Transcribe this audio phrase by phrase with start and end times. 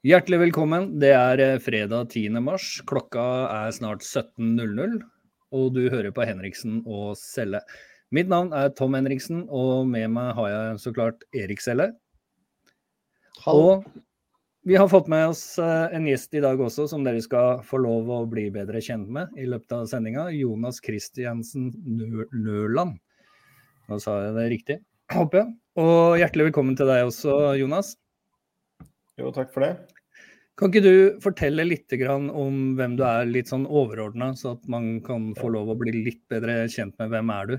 [0.00, 0.94] Hjertelig velkommen.
[0.96, 2.38] Det er eh, fredag 10.
[2.40, 2.78] mars.
[2.88, 3.20] Klokka
[3.52, 4.94] er snart 17.00,
[5.52, 7.60] og du hører på Henriksen og Selle.
[8.08, 11.90] Mitt navn er Tom Henriksen, og med meg har jeg så klart Erik Selle.
[13.52, 13.84] Og
[14.64, 17.84] vi har fått med oss eh, en gjest i dag også, som dere skal få
[17.84, 20.30] lov å bli bedre kjent med i løpet av sendinga.
[20.32, 21.74] Jonas Kristiansen
[22.32, 22.96] Nøland.
[23.92, 25.58] Nå sa jeg det riktig, håper jeg.
[25.84, 27.98] Og hjertelig velkommen til deg også, Jonas.
[29.18, 29.72] Jo, takk for det.
[30.60, 34.98] Kan ikke du fortelle litt om hvem du er, litt sånn overordna, så at man
[35.00, 37.54] kan få lov å bli litt bedre kjent med hvem er du?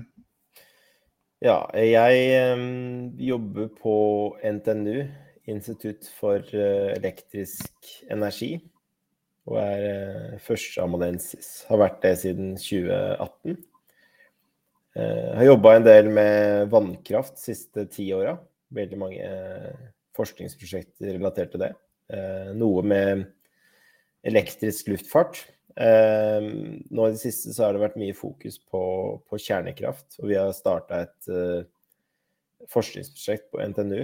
[1.42, 3.94] Ja, jeg um, jobber på
[4.46, 5.08] NTNU,
[5.50, 8.52] Institutt for uh, elektrisk energi.
[9.50, 11.64] Og er uh, førsteamanuensis.
[11.66, 13.58] Har vært det siden 2018.
[14.94, 18.36] Uh, har jobba en del med vannkraft de siste ti åra.
[18.70, 19.34] Veldig mange
[20.16, 21.72] forskningsprosjekter relatert til det.
[22.12, 23.24] Eh, noe med
[24.26, 25.40] elektrisk luftfart.
[25.72, 26.38] Eh,
[26.92, 28.82] nå i det siste så har det vært mye fokus på,
[29.28, 31.64] på kjernekraft, og vi har starta et uh,
[32.70, 34.02] forskningsprosjekt på NTNU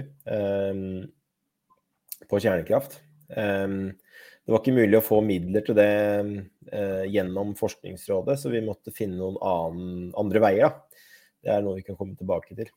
[2.29, 2.97] på kjernekraft.
[4.49, 5.91] Det var ikke mulig å få midler til det
[6.73, 10.71] eh, gjennom Forskningsrådet, så vi måtte finne noen annen, andre veier.
[11.37, 12.71] Det er noe vi kan komme tilbake til.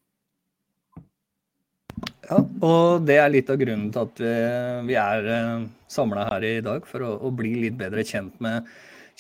[2.33, 4.33] Ja, og det er litt av grunnen til at vi,
[4.89, 8.71] vi er eh, samla her i dag, for å, å, bli litt bedre kjent med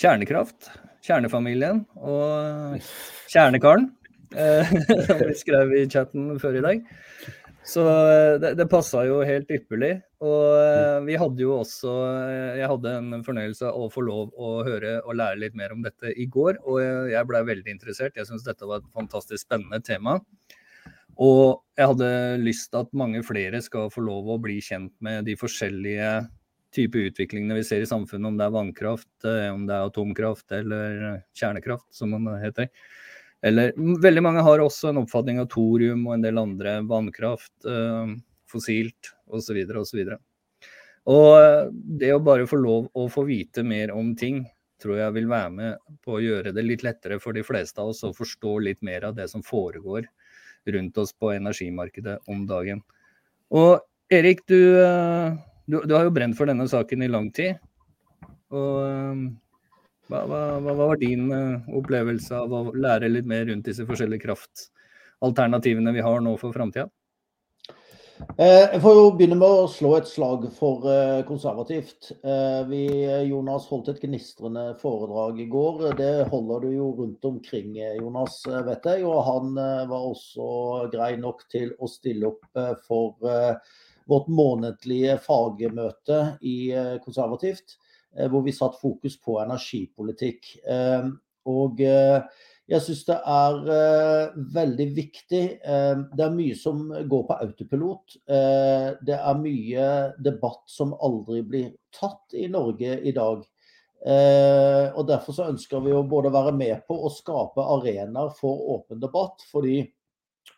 [0.00, 0.70] kjernekraft,
[1.04, 2.78] kjernefamilien og
[3.28, 3.90] kjernekaren,
[4.32, 4.72] uh,
[5.08, 6.86] som vi skrev i chatten før i dag.
[7.68, 7.84] Så
[8.42, 9.92] det, det passa jo helt ypperlig.
[10.24, 11.92] Og vi hadde jo også
[12.56, 15.84] Jeg hadde en fornøyelse av å få lov å høre og lære litt mer om
[15.84, 16.80] dette i går, og
[17.12, 18.16] jeg blei veldig interessert.
[18.18, 20.16] Jeg syns dette var et fantastisk spennende tema.
[21.20, 25.26] Og jeg hadde lyst til at mange flere skal få lov å bli kjent med
[25.28, 26.12] de forskjellige
[26.72, 30.54] typer utviklingene vi ser i samfunnet, om det er vannkraft, eh, om det er atomkraft
[30.56, 32.70] eller kjernekraft, som man heter.
[33.44, 38.14] Eller veldig mange har også en oppfatning av thorium og en del andre vannkraft, eh,
[38.48, 39.58] fossilt osv.
[39.82, 40.14] osv.
[41.12, 41.68] Og eh,
[42.00, 44.44] det å bare få lov å få vite mer om ting,
[44.82, 47.92] tror jeg vil være med på å gjøre det litt lettere for de fleste av
[47.92, 50.08] oss å forstå litt mer av det som foregår
[50.66, 52.82] rundt oss på energimarkedet om dagen.
[53.52, 53.80] Og
[54.12, 55.34] Erik, du, eh,
[55.66, 57.60] du, du har jo brent for denne saken i lang tid.
[58.52, 59.22] Og eh,
[60.12, 64.26] hva, hva, hva, var din eh, opplevelse av å lære litt mer rundt disse forskjellige
[64.26, 66.90] kraftalternativene vi har nå for framtida?
[68.22, 72.12] Eh, jeg får jo begynne med å slå et slag for eh, konservativt.
[72.22, 72.82] Eh, vi,
[73.28, 75.82] Jonas holdt et gnistrende foredrag i går.
[75.98, 78.38] Det holder du jo rundt omkring, Jonas,
[78.68, 79.04] vet jeg.
[79.08, 79.56] Og han
[79.90, 80.46] var også
[80.92, 83.18] grei nok til å stille opp for
[84.10, 86.56] vårt månedlige fagmøte i
[87.04, 87.76] konservativt,
[88.30, 90.56] hvor vi satt fokus på energipolitikk.
[91.52, 91.82] Og
[92.70, 95.42] jeg syns det er uh, veldig viktig.
[95.66, 98.18] Uh, det er mye som går på autopilot.
[98.30, 99.86] Uh, det er mye
[100.22, 103.42] debatt som aldri blir tatt i Norge i dag.
[104.02, 109.02] og Derfor så ønsker vi å både være med på å skape arenaer for åpen
[109.02, 109.44] debatt.
[109.52, 109.84] fordi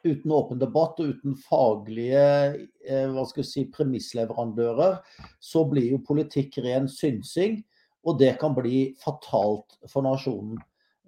[0.05, 4.97] uten åpen debatt og uten faglige si, premissleverandører,
[5.41, 7.61] så blir jo politikk ren synsing.
[8.05, 10.57] Og det kan bli fatalt for nasjonen.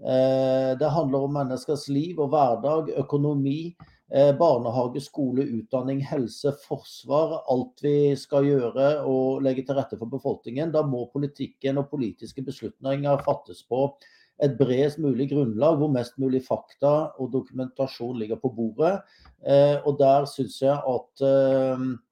[0.04, 3.76] Eh, det handler om menneskers liv og hverdag, økonomi,
[4.12, 7.40] eh, barnehage, skole, utdanning, helse, forsvar.
[7.50, 10.72] Alt vi skal gjøre og legge til rette for befolkningen.
[10.72, 13.94] Da må politikken og politiske beslutninger fattes på
[14.42, 19.00] et bredest mulig grunnlag, hvor mest mulig fakta og dokumentasjon ligger på bordet.
[19.46, 22.02] Eh, og der syns jeg at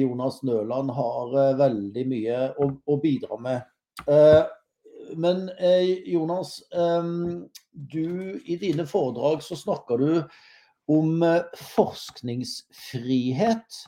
[0.00, 3.60] Jonas Nøland har veldig mye å, å bidra med
[5.16, 6.62] men eh, Jonas,
[7.70, 10.22] du i dine foredrag så snakker du
[10.90, 11.42] om eh,
[11.74, 13.80] forskningsfrihet.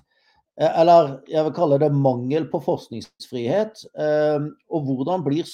[0.60, 3.86] Eh, eller jeg vil kalle det mangel på forskningsfrihet.
[4.71, 5.48] Og hvordan blir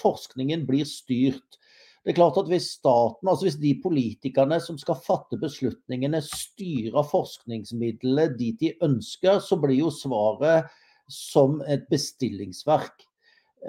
[0.00, 1.58] forskningen blir styrt.
[2.06, 7.08] Det er klart at Hvis staten, altså hvis de politikerne som skal fatte beslutningene, styrer
[7.10, 10.70] forskningsmidlene dit de ønsker, så blir jo svaret
[11.10, 13.05] som et bestillingsverk.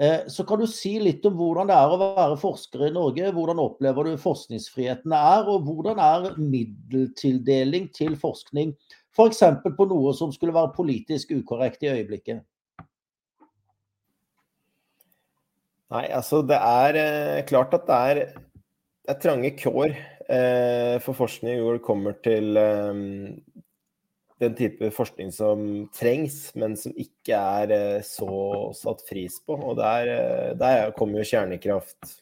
[0.00, 3.32] Eh, så kan du si litt om hvordan det er å være forsker i Norge.
[3.34, 8.76] Hvordan opplever du forskningsfriheten er, og hvordan er middeltildeling til forskning
[9.18, 9.42] f.eks.
[9.74, 12.44] på noe som skulle være politisk ukorrekt i øyeblikket?
[15.88, 18.22] Nei, altså det er eh, klart at det er,
[19.02, 23.00] det er trange kår eh, for forskning når det kommer til eh,
[24.38, 25.62] den type forskning som
[25.96, 28.28] trengs, men som ikke er eh, så
[28.78, 29.56] satt pris på.
[29.56, 32.18] Og der, eh, der kommer jo kjernekraft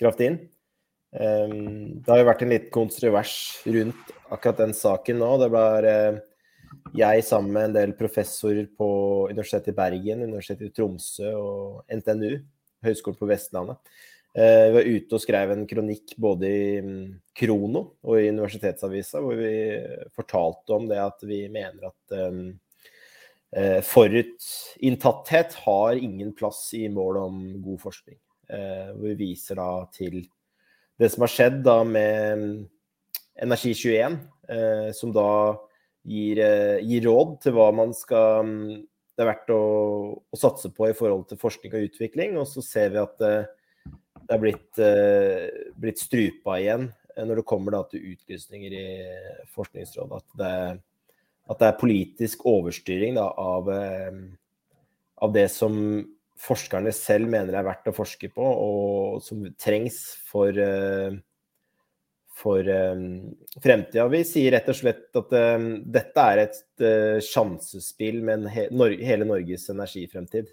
[0.00, 0.38] kraft inn.
[1.14, 3.34] Um, det har jo vært en litt kontrovers
[3.70, 5.28] rundt akkurat den saken nå.
[5.38, 6.16] Det var uh,
[6.98, 8.88] jeg sammen med en del professorer på
[9.30, 12.40] Universitetet i Bergen, Universitetet i Tromsø og NTNU,
[12.82, 17.02] Høgskolen på Vestlandet, Eh, vi var ute og skrev en kronikk både i mm,
[17.38, 19.54] Krono og i Universitetsavisa, hvor vi
[20.14, 22.40] fortalte om det at vi mener at um,
[23.86, 28.18] forutinntatthet har ingen plass i målet om god forskning.
[28.50, 30.24] Uh, hvor vi viser da til
[30.98, 32.56] det som har skjedd da med mm,
[33.46, 34.18] Energi21,
[34.50, 35.28] uh, som da
[36.06, 36.42] gir,
[36.82, 38.50] gir, råd til hva man skal
[39.14, 39.62] Det er verdt å,
[40.18, 42.34] å, satse på i forhold til forskning og utvikling.
[42.38, 43.22] Og så ser vi at
[44.24, 48.86] det er blitt, uh, blitt strupa igjen eh, når det kommer da, til utlysninger i
[49.54, 50.22] Forskningsrådet.
[50.22, 50.54] At det,
[51.52, 54.24] at det er politisk overstyring da, av, uh,
[55.20, 55.76] av, det som
[56.44, 61.14] forskerne selv mener er verdt å forske på, og som trengs for, uh,
[62.34, 62.66] for
[63.62, 64.08] fremtida.
[64.10, 65.30] Vi sier rett og slett at
[65.94, 66.82] dette er et
[67.22, 68.66] sjansespill med he
[69.06, 70.50] hele Norges energifremtid.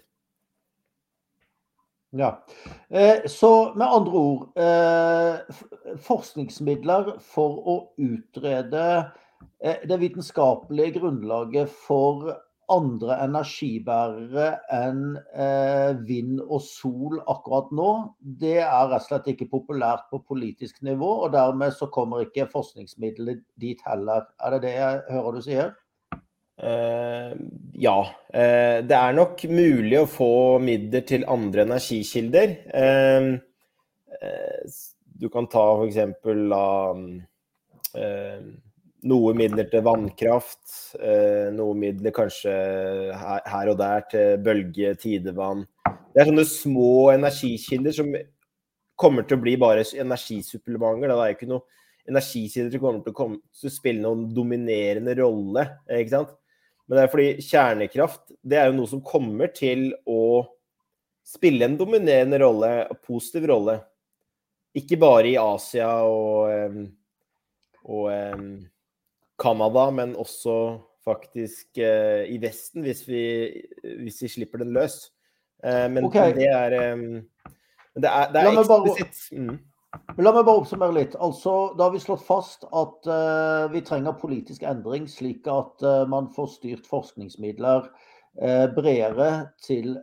[2.12, 2.44] Ja.
[2.88, 5.60] Eh, så med andre ord eh,
[6.04, 8.82] Forskningsmidler for å utrede
[9.64, 12.34] eh, det vitenskapelige grunnlaget for
[12.72, 15.16] andre energibærere enn
[16.08, 17.88] vind og sol akkurat nå,
[18.40, 21.10] det er rett og slett ikke populært på politisk nivå.
[21.26, 24.24] Og dermed så kommer ikke forskningsmidlene dit heller.
[24.40, 25.74] Er det det jeg hører du sier?
[26.60, 27.32] Uh,
[27.72, 27.98] ja.
[28.28, 32.56] Uh, det er nok mulig å få midler til andre energikilder.
[32.70, 33.38] Uh,
[35.22, 35.98] du kan ta f.eks.
[39.02, 40.62] noe midler til vannkraft.
[41.56, 42.52] noe midler kanskje
[43.18, 45.64] her, her, og der til bølge, tidevann.
[45.86, 48.14] Det er sånne små energikilder som
[48.98, 51.10] kommer til å bli bare energisupplementer.
[51.10, 51.66] Det er ikke noe
[52.10, 55.66] energikilder som kommer til å, komme, til å spille noen dominerende rolle.
[55.90, 56.34] ikke sant?
[56.86, 60.42] Men det er fordi kjernekraft det er jo noe som kommer til å
[61.26, 63.78] spille en dominerende rolle, en positiv rolle.
[64.76, 66.80] Ikke bare i Asia og,
[67.86, 68.08] og
[69.42, 70.56] Canada, men også
[71.06, 73.24] faktisk uh, i Vesten, hvis vi,
[73.82, 75.04] hvis vi, slipper den løs.
[75.62, 76.34] Uh, men okay.
[76.36, 76.76] det er
[77.94, 79.22] det er, det er eksplisitt.
[79.36, 79.58] Mm.
[79.92, 81.14] La meg bare oppsummere litt.
[81.20, 86.04] Altså, Da har vi slått fast at uh, vi trenger politisk endring, slik at uh,
[86.08, 89.30] man får styrt forskningsmidler uh, bredere
[89.64, 89.98] til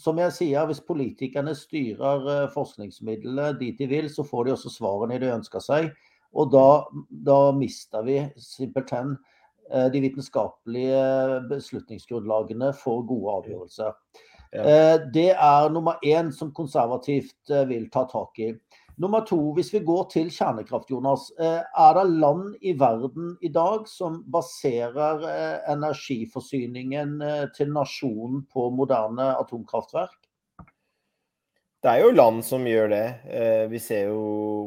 [0.00, 5.18] Som jeg sier, hvis politikerne styrer forskningsmidlene dit de vil, så får de også svarene
[5.20, 5.90] de ønsker seg.
[6.32, 9.18] Og da, da mister vi simpelthen
[9.92, 11.02] de vitenskapelige
[11.50, 13.92] beslutningsgrunnlagene for gode avgjørelser.
[14.56, 14.98] Ja.
[15.12, 18.52] Det er nummer én som konservativt eh, vil ta tak i.
[18.96, 21.28] Nummer to, hvis vi går til kjernekraft, Jonas.
[21.36, 27.18] Eh, er det land i verden i dag som baserer eh, energiforsyningen
[27.56, 30.16] til nasjonen på moderne atomkraftverk?
[31.84, 33.04] Det er jo land som gjør det.
[33.70, 34.22] Vi ser jo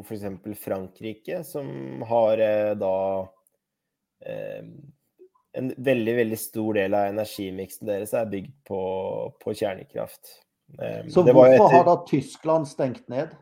[0.06, 0.22] f.eks.
[0.62, 2.40] Frankrike, som har
[2.80, 2.94] da
[5.58, 8.80] en veldig veldig stor del av energimiksen deres er bygd på,
[9.42, 10.36] på kjernekraft.
[11.10, 11.72] Så hvorfor etter...
[11.74, 13.32] har da Tyskland stengt ned?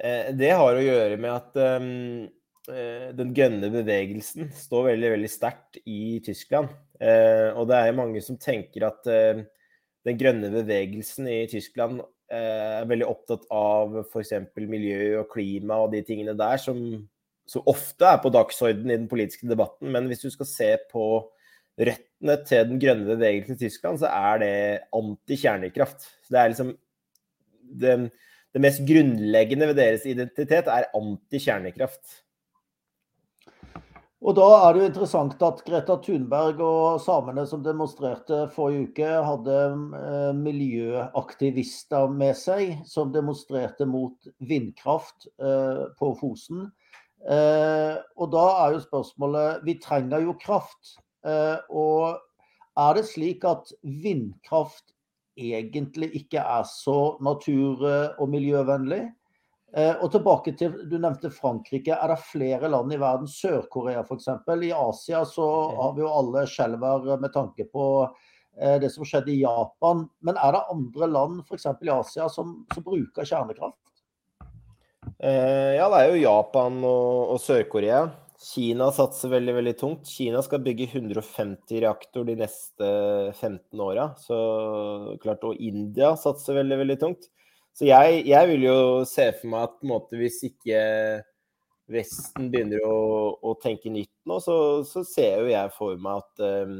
[0.00, 2.28] Uh, det har å gjøre med at um,
[2.70, 6.70] uh, den grønne bevegelsen står veldig veldig sterkt i Tyskland.
[7.00, 12.00] Uh, og det er mange som tenker at den grønne bevegelsen i Tyskland
[12.30, 14.30] er veldig opptatt av f.eks.
[14.54, 16.78] miljø og klima og de tingene der som
[17.50, 19.90] som ofte er på dagsordenen i den politiske debatten.
[19.90, 21.04] Men hvis du skal se på
[21.80, 24.54] røttene til den grønne bevegelsen i Tyskland, så er det
[24.94, 26.08] anti-kjernekraft.
[26.30, 26.74] Det er liksom
[27.82, 27.94] det,
[28.54, 32.20] det, mest grunnleggende ved deres identitet er anti-kjernekraft.
[34.20, 39.12] Og da er det jo interessant at Greta Thunberg og samene som demonstrerte forrige uke,
[39.24, 39.60] hadde
[39.96, 46.68] eh, miljøaktivister med seg som demonstrerte mot vindkraft eh, på Fosen.
[47.28, 50.96] Eh, og da er jo spørsmålet Vi trenger jo kraft.
[51.26, 52.16] Eh, og
[52.80, 54.94] er det slik at vindkraft
[55.40, 57.84] egentlig ikke er så natur-
[58.18, 59.02] og miljøvennlig?
[59.76, 61.92] Eh, og tilbake til, Du nevnte Frankrike.
[61.92, 64.28] Er det flere land i verden, Sør-Korea f.eks.?
[64.48, 65.46] I Asia så
[65.76, 68.08] har vi jo alle skjelver med tanke på
[68.60, 70.08] det som skjedde i Japan.
[70.26, 71.68] Men er det andre land f.eks.
[71.86, 73.89] i Asia som, som bruker kjernekraft?
[75.20, 78.06] Uh, ja, det er jo Japan og, og Sør-Korea
[78.40, 80.08] Kina satser veldig veldig tungt.
[80.08, 82.86] Kina skal bygge 150 reaktor de neste
[83.36, 84.06] 15 åra.
[84.32, 87.28] Og India satser veldig veldig tungt.
[87.76, 90.80] Så jeg, jeg vil jo se for meg at måte, hvis ikke
[91.90, 92.96] Vesten begynner å,
[93.42, 94.54] å tenke nytt nå, så,
[94.86, 96.76] så, ser jo jeg for meg at um,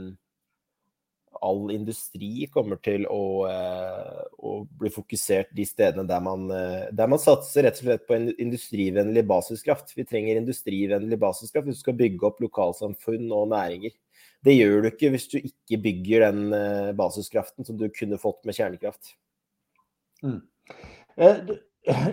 [1.44, 7.10] all industri kommer til å, uh, å, bli fokusert de stedene der man, uh, der
[7.10, 9.94] man satser rett og slett på en industrivennlig basiskraft.
[9.96, 13.96] Vi trenger industrivennlig basiskraft hvis du skal bygge opp lokalsamfunn og næringer.
[14.44, 18.44] Det gjør du ikke hvis du ikke bygger den uh, basiskraften som du kunne fått
[18.48, 19.16] med kjernekraft.
[20.24, 20.40] Mm.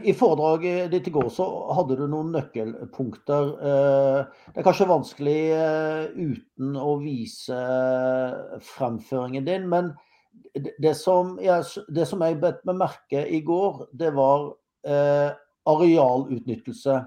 [0.03, 1.45] I foredraget ditt i går så
[1.75, 3.50] hadde du noen nøkkelpunkter.
[3.59, 4.19] Eh,
[4.53, 7.57] det er kanskje vanskelig eh, uten å vise
[8.63, 9.91] fremføringen din, men
[10.55, 14.53] det som jeg, det som jeg bet meg merke i går, det var
[14.88, 15.36] eh,
[15.67, 17.01] arealutnyttelse.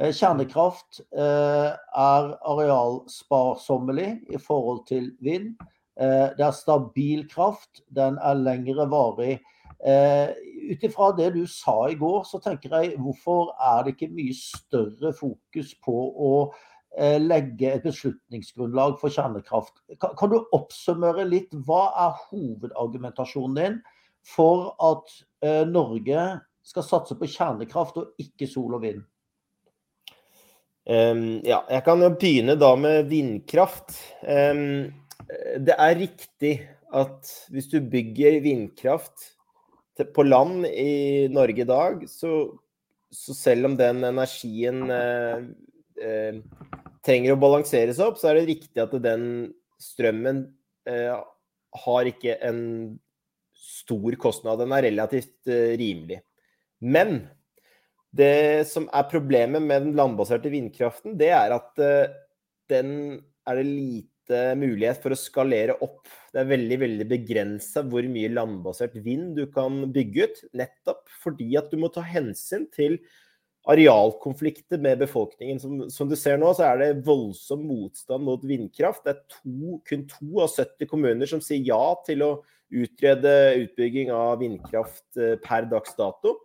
[0.00, 5.50] Kjernekraft er arealsparsommelig i forhold til vind.
[5.92, 9.36] Det er stabil kraft, den er lengre varig.
[9.78, 10.30] Eh,
[10.70, 14.34] Ut ifra det du sa i går, så tenker jeg hvorfor er det ikke mye
[14.36, 16.34] større fokus på å
[16.94, 19.80] eh, legge et beslutningsgrunnlag for kjernekraft?
[19.98, 23.80] Kan, kan, du oppsummere litt hva er hovedargumentasjonen din
[24.22, 26.28] for at eh, Norge
[26.70, 29.02] skal satse på kjernekraft og ikke sol og vind?
[30.90, 33.96] Um, ja, jeg kan jo begynne da med vindkraft.
[34.22, 34.92] Um,
[35.66, 36.54] det er riktig
[36.94, 39.32] at hvis du bygger vindkraft
[40.14, 42.32] på land i Norge i dag, så,
[43.10, 45.44] så selv om den energien eh,
[46.00, 46.40] eh,
[47.06, 49.24] trenger å balanseres opp, så er det riktig at den
[49.80, 50.44] strømmen
[50.88, 51.14] eh,
[51.84, 52.62] har ikke en
[53.56, 54.60] stor kostnad.
[54.60, 56.20] Den er relativt eh, rimelig.
[56.80, 57.22] Men
[58.10, 62.12] det som er problemet med den landbaserte vindkraften, det er at eh,
[62.70, 64.09] den er det lite
[64.58, 66.04] mulighet for å skalere opp.
[66.30, 70.44] Det er veldig veldig begrensa hvor mye landbasert vind du kan bygge ut.
[70.60, 73.00] Nettopp fordi at du må ta hensyn til
[73.68, 75.60] arealkonflikter med befolkningen.
[75.60, 79.04] Som, som, du ser nå, så er det voldsom motstand mot vindkraft.
[79.04, 82.32] Det er to, kun to av 70 kommuner som sier ja til å
[82.70, 83.34] utrede
[83.64, 86.38] utbygging av vindkraft eh, per dags dato.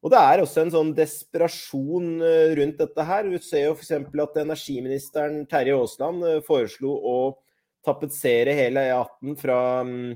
[0.00, 3.26] Og det er også en sånn desperasjon eh, rundt dette her.
[3.28, 3.92] Vi ser jo f.eks.
[4.24, 7.16] at energiministeren Terje Aasland eh, foreslo å
[7.84, 10.14] tapetsere hele E18 fra, mm,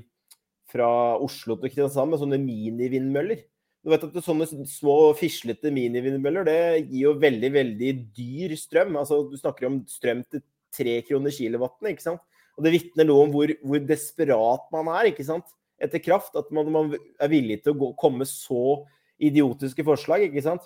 [0.73, 0.89] fra,
[1.21, 3.43] Oslo til Kristiansand med sånne minivindmøller.
[3.85, 8.97] Du vet at Sånne små, fislete minivindmøller det gir jo veldig veldig dyr strøm.
[8.97, 10.41] Altså, du snakker om strøm til
[10.73, 11.91] tre kroner kilowatten.
[11.91, 12.25] ikke sant?
[12.57, 15.53] Og Det vitner noe om hvor, hvor, desperat man er ikke sant?
[15.75, 16.33] etter kraft.
[16.39, 18.79] At man, man er villig til å gå, komme så
[19.21, 20.65] idiotiske forslag, ikke sant.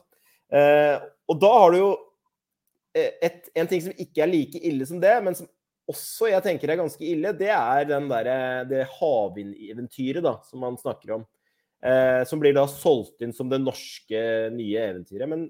[0.49, 0.95] Eh,
[1.29, 1.89] og da har du jo
[2.97, 5.49] eh, et, en ting som ikke er like ille som det, men som
[5.89, 8.29] også jeg tenker er ganske ille, det er den der,
[8.69, 11.27] det havvindeventyret da, som man snakker om.
[11.79, 15.29] Eh, som blir da solgt inn som det norske nye eventyret.
[15.31, 15.47] Men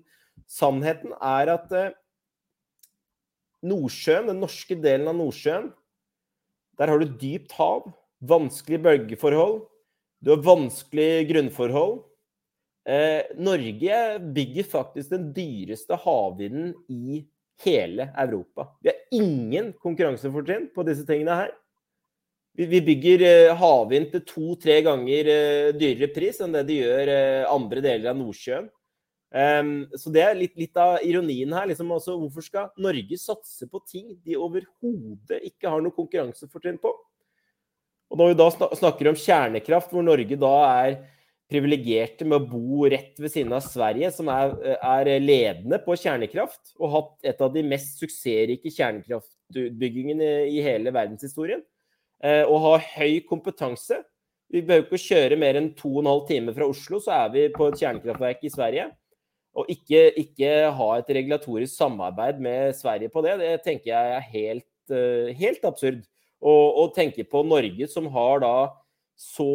[0.49, 1.95] sannheten er at eh,
[3.65, 5.71] Nordsjøen, den norske delen av Nordsjøen,
[6.79, 7.89] der har du dypt hav,
[8.23, 9.63] vanskelige bølgeforhold,
[10.23, 11.97] du har vanskelige grunnforhold.
[12.89, 13.97] Eh, Norge
[14.33, 17.21] bygger faktisk den dyreste havvinden i
[17.63, 18.69] hele Europa.
[18.81, 21.51] Vi har ingen konkurransefortrinn på disse tingene her.
[22.59, 27.45] Vi, bygger eh, havvind til to-tre ganger eh, dyrere pris enn det de gjør eh,
[27.47, 28.67] andre deler av Nordsjøen.
[29.29, 31.67] Um, så det er litt, litt av ironien her.
[31.69, 36.91] Liksom, altså, hvorfor skal Norge satse på ting de overhodet ikke har noe konkurransefortrinn på?
[38.09, 38.49] Og når vi da
[38.81, 40.95] snakker om kjernekraft, hvor Norge da er
[41.49, 46.75] privilegerte med å bo rett ved siden av Sverige, som er, er, ledende på kjernekraft,
[46.77, 51.63] og hatt et av de mest suksessrike kjernekraftutbyggingene i hele verdenshistorien.
[52.21, 54.01] Eh, og har høy kompetanse.
[54.51, 57.15] Vi behøver ikke å kjøre mer enn to og en halv time fra Oslo, så
[57.17, 58.85] er vi på et kjernekraftverk i Sverige.
[59.57, 64.29] Og ikke, ikke ha et regulatorisk samarbeid med Sverige på det, det tenker jeg er
[64.35, 66.05] helt, eh, helt absurd.
[66.39, 68.53] Og, og tenke på Norge, som har da
[69.19, 69.49] så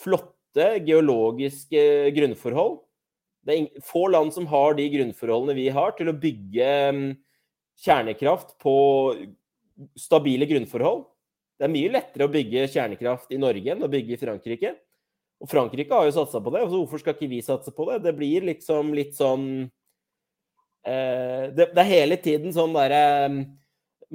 [0.00, 2.80] flott flotte geologiske grunnforhold.
[3.46, 7.16] Det er få land som har de grunnforholdene vi har til å bygge mm,
[7.84, 8.74] kjernekraft på
[9.96, 11.04] stabile grunnforhold.
[11.56, 14.74] Det er mye lettere å bygge kjernekraft i Norge enn å bygge i Frankrike.
[15.40, 18.00] Og Frankrike har jo satsa på det, så hvorfor skal ikke vi satse på det?
[18.02, 19.68] Det blir liksom litt sånn
[20.88, 23.40] eh, det, det, er hele tiden sånn derre eh,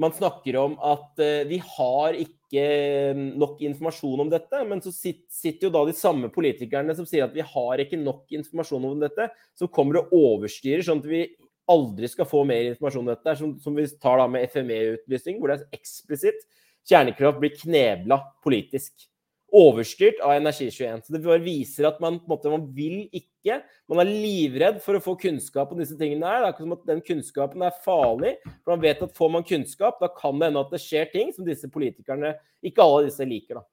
[0.02, 4.62] Man snakker om at eh, vi har ikke ikke nok informasjon om dette.
[4.68, 8.32] Men så sitter jo da de samme politikerne som sier at vi har ikke nok
[8.38, 11.24] informasjon om dette, som kommer og overstyrer, sånn at vi
[11.72, 15.52] aldri skal få mer informasjon om dette, som, som vi tar da med FME-utlysning, hvor
[15.52, 16.42] det er eksplisitt
[16.88, 19.08] kjernekraft blir knebla politisk.
[19.52, 21.02] Overstyrt av Energi21.
[21.04, 23.58] Så det bare viser at man måte, man vil ikke
[23.90, 26.40] Man er livredd for å få kunnskap om disse tingene her.
[26.40, 28.36] Det er ikke som at den kunnskapen er farlig.
[28.62, 31.34] For man vet at får man kunnskap, da kan det hende at det skjer ting
[31.34, 33.66] som disse politikerne Ikke alle disse liker, da.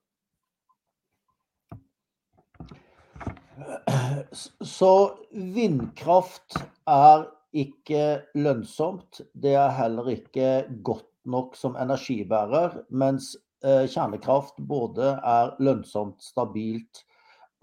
[4.65, 4.93] Så
[5.31, 6.57] vindkraft
[6.89, 9.21] er ikke lønnsomt.
[9.33, 10.49] Det er heller ikke
[10.85, 17.03] godt nok som energibærer, mens kjernekraft både er lønnsomt, stabilt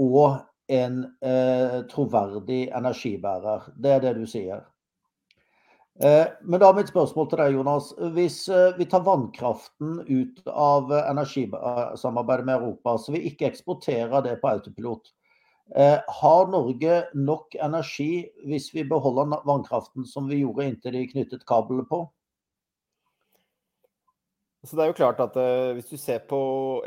[0.03, 3.71] og en eh, troverdig energibærer.
[3.81, 4.65] Det er det du sier.
[6.03, 7.93] Eh, men da er mitt spørsmål til deg, Jonas.
[8.17, 14.37] Hvis eh, vi tar vannkraften ut av energisamarbeidet med Europa, så vi ikke eksporterer det
[14.43, 15.15] på autopilot,
[15.75, 21.43] Eh, har Norge nok energi hvis vi beholder vannkraften som vi gjorde inntil de knyttet
[21.49, 22.05] kablene på?
[24.67, 26.39] Så det er jo klart at uh, Hvis du ser på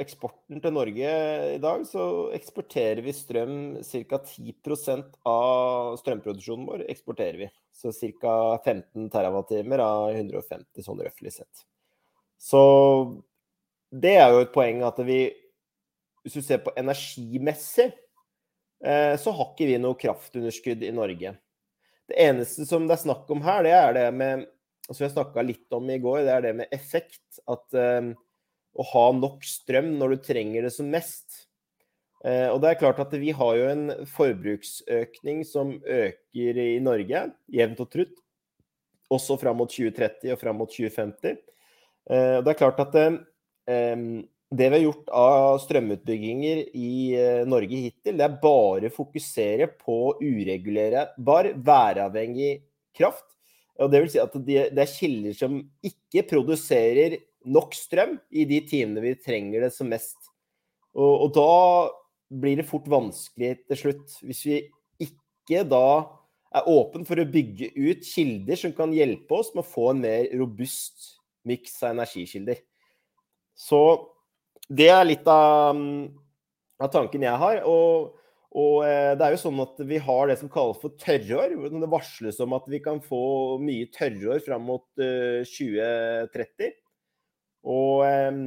[0.01, 1.13] eksporten til Norge
[1.53, 2.03] i dag, så
[2.36, 3.55] eksporterer vi strøm
[3.86, 4.19] ca.
[4.19, 6.83] 10% av strømproduksjonen vår.
[6.91, 7.50] eksporterer vi.
[7.71, 8.36] Så ca.
[8.65, 11.65] 15 TWh av 150, sånn røftlig sett.
[12.39, 12.62] Så
[13.89, 15.24] det er jo et poeng at vi
[16.19, 17.93] Hvis du ser på energimessig,
[18.83, 21.38] uh, så har ikke vi noe kraftunderskudd i Norge.
[22.09, 24.50] Det eneste som det er snakk om her, det er det med
[24.96, 27.41] som jeg snakka litt om i går, det er det med effekt.
[27.50, 28.10] At uh,
[28.79, 31.46] å ha nok strøm når du trenger det som mest.
[32.24, 37.27] Uh, og det er klart at vi har jo en forbruksøkning som øker i Norge,
[37.53, 38.17] jevnt og trutt.
[39.10, 41.39] Også fram mot 2030 og fram mot 2050.
[42.10, 44.12] Uh, og det er klart at um,
[44.50, 49.67] det vi har gjort av strømutbygginger i eh, Norge hittil, det er bare å fokusere
[49.77, 52.55] på uregulerbar, væravhengig
[52.98, 53.27] kraft.
[53.79, 58.59] Og det vil si at det er kilder som ikke produserer nok strøm i de
[58.67, 60.17] timene vi trenger det som mest.
[60.98, 61.53] Og, og da
[62.42, 64.18] blir det fort vanskelig til slutt.
[64.25, 64.59] Hvis vi
[65.05, 65.85] ikke da
[66.59, 70.03] er åpen for å bygge ut kilder som kan hjelpe oss med å få en
[70.03, 71.15] mer robust
[71.48, 72.59] miks av energikilder.
[73.57, 73.81] Så
[74.70, 76.09] det er litt av, mm,
[76.81, 77.61] av tanken jeg har.
[77.70, 78.15] Og,
[78.50, 81.53] og, eh, det er jo sånn at vi har det som kalles for tørrår.
[81.70, 86.74] Det varsles om at vi kan få mye tørrår fram mot uh, eh, 2030.
[87.70, 88.42] Og um,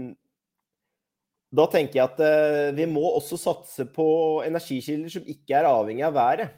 [1.54, 4.06] da tenker jeg at vi må også satse på
[4.46, 6.54] energikilder som ikke er avhengig av været.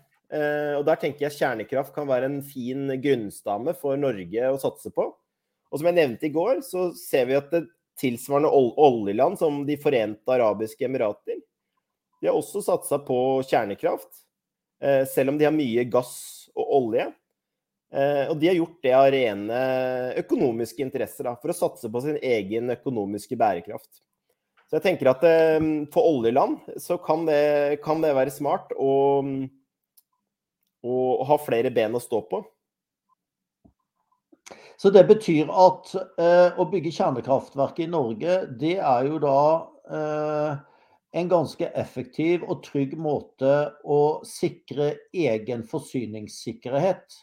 [0.79, 5.09] Og der tenker jeg kjernekraft kan være en fin grunnstamme for Norge å satse på.
[5.11, 7.65] Og som jeg nevnte i går, så ser vi at det,
[7.99, 11.43] tilsvarende oljeland som De forente arabiske emirater.
[12.25, 14.23] De har også satsa på kjernekraft,
[14.81, 16.15] eh, selv om de har mye gass
[16.57, 17.05] og olje.
[17.93, 19.59] Eh, og de har gjort det av rene
[20.23, 24.01] økonomiske interesser, da, for å satse på sin egen økonomiske bærekraft.
[24.65, 28.97] Så jeg tenker at eh, for oljeland så kan det, kan det være smart å,
[30.81, 32.41] å ha flere ben å stå på.
[34.81, 39.41] Så det betyr at eh, å bygge kjernekraftverk i Norge, det er jo da
[39.93, 40.63] eh,
[41.15, 47.15] en ganske effektiv og trygg måte å sikre egen forsyningssikkerhet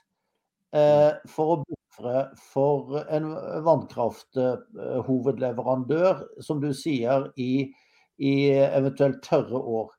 [0.76, 3.36] eh, for å bufre for en
[3.68, 7.76] vannkrafthovedleverandør, som du sier, i,
[8.24, 9.92] i eventuelt tørre år.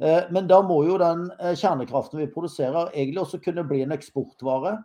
[0.00, 3.98] Eh, men da må jo den eh, kjernekraften vi produserer egentlig også kunne bli en
[3.98, 4.78] eksportvare.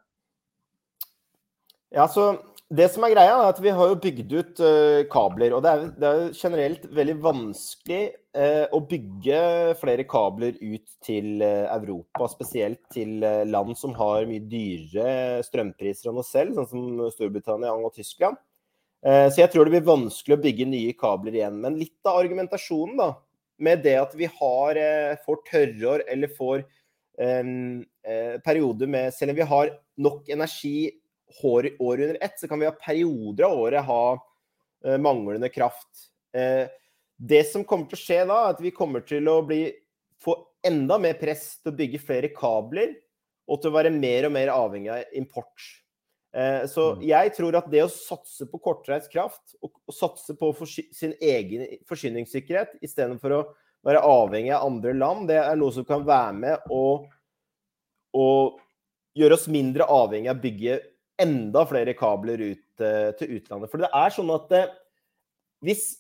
[1.95, 2.34] Ja, så
[2.75, 5.53] Det som er greia, er at vi har jo bygd ut uh, kabler.
[5.55, 7.99] Og det er, det er, generelt veldig vanskelig
[8.35, 9.41] uh, å bygge
[9.79, 12.27] flere kabler ut til uh, Europa.
[12.33, 17.93] Spesielt til land som har mye dyrere strømpriser enn oss selv, sånn som Storbritannia og
[17.95, 18.39] Tyskland.
[19.05, 21.59] så jeg tror det blir vanskelig å bygge nye kabler igjen.
[21.61, 23.09] Men litt av argumentasjonen da,
[23.61, 24.79] med det at vi har,
[25.27, 26.63] får tørrår eller får
[27.21, 27.83] um,
[28.47, 30.89] perioder med Selv om vi har nok energi
[31.43, 34.03] år, år under ett, så kan vi ha perioder av året ha
[34.88, 36.09] uh, manglende kraft.
[36.38, 36.67] Uh,
[37.17, 39.69] det som kommer til å skje da, er at vi kommer til å bli,
[40.23, 40.35] få
[40.65, 42.95] enda mer press til å bygge flere kabler,
[43.45, 45.67] og til å være mer og mer avhengig av import.
[46.35, 47.03] Uh, så mm.
[47.07, 52.75] jeg tror at det å satse på kortreist kraft, og, satse på sin egen forsyningssikkerhet
[52.83, 53.45] istedenfor å
[53.85, 56.85] være avhengig av andre land, det er noe som kan være med å,
[58.17, 58.27] å
[59.15, 60.79] gjøre oss mindre avhengig av å bygge
[61.21, 63.71] enda flere kabler ut uh, til utlandet.
[63.71, 64.73] For det er sånn at uh,
[65.65, 65.93] hvis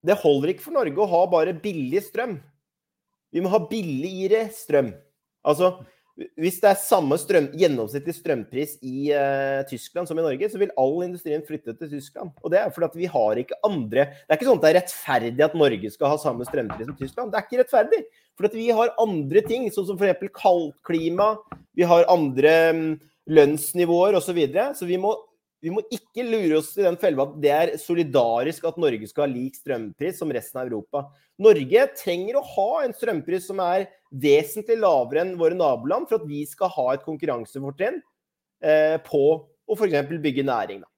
[0.00, 2.38] Det holder ikke for Norge å ha bare billig strøm.
[3.36, 4.94] Vi må ha billigere strøm.
[5.44, 5.74] Altså,
[6.40, 10.72] hvis det er samme strøm, gjennomsnittlig strømpris i uh, Tyskland som i Norge, så vil
[10.80, 12.32] all industrien flytte til Tyskland.
[12.40, 14.78] Og det er fordi vi har ikke andre Det er ikke sånn at det er
[14.80, 17.32] rettferdig at Norge skal ha samme strømpris som Tyskland.
[17.32, 18.02] Det er ikke rettferdig.
[18.36, 20.32] For vi har andre ting, sånn som f.eks.
[20.36, 21.34] kaldt klima,
[21.76, 22.84] vi har andre um,
[23.30, 24.30] lønnsnivåer osv.
[24.30, 24.70] Så, videre.
[24.74, 25.14] så vi må,
[25.62, 29.26] vi må ikke lure oss i den fella at det er solidarisk at Norge skal
[29.26, 31.06] ha lik strømpris som resten av Europa.
[31.40, 36.28] Norge trenger å ha en strømpris som er vesentlig lavere enn våre naboland for at
[36.28, 38.00] vi skal ha et konkurransefortrinn
[38.64, 40.16] eh, på å f.eks.
[40.18, 40.82] bygge næring.
[40.82, 40.90] Da.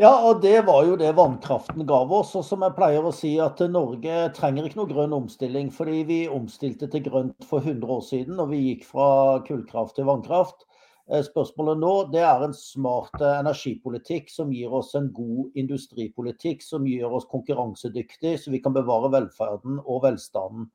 [0.00, 2.30] Ja, og det var jo det vannkraften ga oss.
[2.38, 5.68] Og som jeg pleier å si, at Norge trenger ikke noe grønn omstilling.
[5.74, 9.10] Fordi vi omstilte til grønt for 100 år siden, og vi gikk fra
[9.44, 10.64] kullkraft til vannkraft.
[11.10, 16.62] Eh, spørsmålet nå det er en smart eh, energipolitikk som gir oss en god industripolitikk,
[16.62, 20.68] som gjør oss konkurransedyktig, så vi kan bevare velferden og velstanden.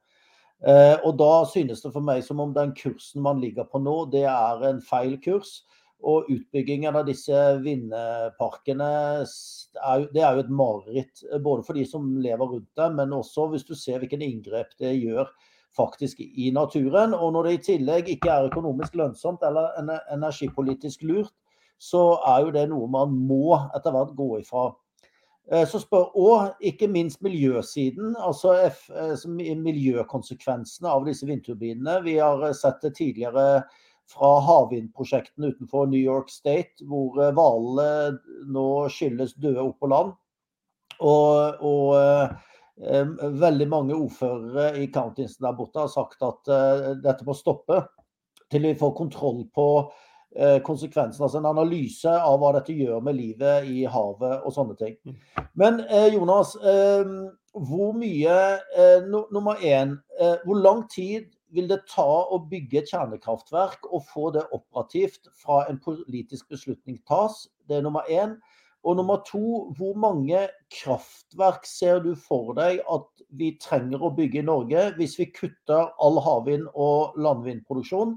[0.65, 3.95] Eh, og da synes det for meg som om den kursen man ligger på nå,
[4.12, 5.62] det er en feil kurs.
[6.06, 8.89] Og utbyggingen av disse vindparkene
[10.13, 11.24] det er jo et mareritt.
[11.41, 14.91] Både for de som lever rundt dem, men også hvis du ser hvilken inngrep det
[15.00, 15.32] gjør
[15.77, 17.13] faktisk i naturen.
[17.13, 19.75] Og når det i tillegg ikke er økonomisk lønnsomt eller
[20.13, 21.33] energipolitisk lurt,
[21.77, 24.69] så er jo det noe man må etter hvert gå ifra.
[25.51, 29.27] Eh, så spør, òg ikke minst miljøsiden, altså F, eh,
[29.61, 31.99] miljøkonsekvensene av disse vindturbinene.
[32.07, 33.63] Vi har sett det tidligere
[34.09, 38.17] fra havvindprosjektene utenfor New York State, hvor eh, hvalene
[38.49, 40.15] nå skylles døde opp på land.
[41.03, 42.39] Og, og
[42.75, 47.79] Veldig mange ordførere i countiesen der borte har sagt at uh, dette må stoppe
[48.51, 49.69] til vi får kontroll på
[50.35, 51.23] konsekvensen, konsekvensene.
[51.23, 54.97] Altså en analyse av hva dette gjør med livet i havet og sånne ting.
[55.07, 55.45] Mm.
[55.55, 56.51] Men uh, Jonas,
[57.55, 58.35] hvor mye
[59.07, 59.95] Nummer én,
[60.43, 65.63] hvor lang tid vil det ta å bygge et kjernekraftverk og få det operativt fra
[65.69, 67.45] en politisk beslutning tas?
[67.69, 68.35] Det er nummer én.
[68.86, 70.43] Og nummer to, hvor mange
[70.74, 75.89] kraftverk ser du for deg at vi trenger å bygge i Norge hvis vi kutter
[75.98, 78.13] all havvind- og landvindproduksjon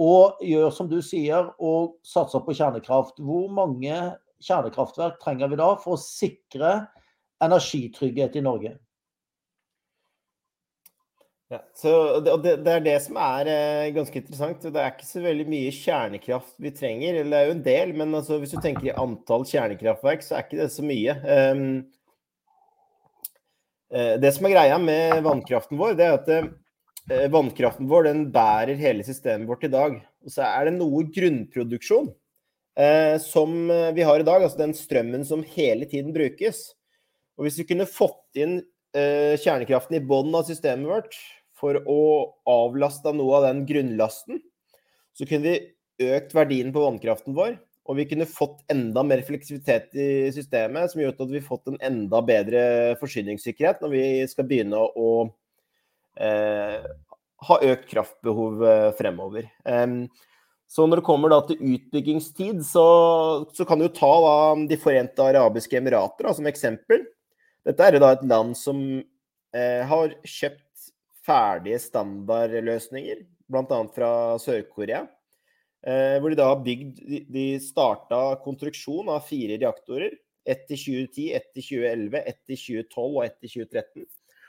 [0.00, 3.20] og gjør som du sier og satser på kjernekraft?
[3.20, 4.00] Hvor mange
[4.40, 6.86] kjernekraftverk trenger vi da for å sikre
[7.44, 8.78] energitrygghet i Norge?
[11.48, 14.66] Ja, så det, det, er det som er eh, ganske interessant.
[14.68, 17.22] Det er ikke så veldig mye kjernekraft vi trenger.
[17.22, 20.36] Eller det er jo en del, men altså, hvis du tenker i antall kjernekraftverk, så
[20.36, 21.14] er ikke det så mye.
[21.24, 21.62] Um,
[23.88, 28.76] det som er greia med vannkraften vår, det er at eh, vannkraften vår den bærer
[28.76, 29.96] hele systemet vårt i dag.
[30.28, 32.10] Og så er det noe grunnproduksjon
[32.76, 33.54] eh, som
[33.96, 36.66] vi har i dag, altså den strømmen som hele tiden brukes.
[37.40, 41.16] Og hvis vi kunne fått inn uh, kjernekraften i bunnen av systemet vårt,
[41.58, 42.02] for å
[42.48, 44.42] avlaste noe av den grunnlasten,
[45.16, 47.56] så kunne vi økt verdien på vannkraften vår.
[47.88, 51.78] Og vi kunne fått enda mer fleksibilitet i systemet, som gjør at vi fått en
[51.84, 52.62] enda bedre
[53.00, 55.10] forsyningssikkerhet når vi skal begynne å
[56.20, 56.84] eh,
[57.48, 59.48] ha økt kraftbehov eh, fremover.
[59.64, 59.94] Eh,
[60.68, 62.88] så når det kommer til utbyggingstid, så,
[63.56, 64.36] så kan du ta da,
[64.68, 67.06] De forente arabiske emirater da, som eksempel.
[67.64, 70.67] Dette er da et land som eh, har kjøpt
[71.28, 73.80] ferdige standardløsninger, bl.a.
[73.94, 74.10] fra
[74.42, 75.04] Sør-Korea.
[75.86, 76.96] Eh, hvor de da har bygd
[77.30, 80.16] De starta konstruksjon av fire reaktorer.
[80.48, 84.06] Ett i 2010, ett i 2011, ett i 2012 og ett i 2013.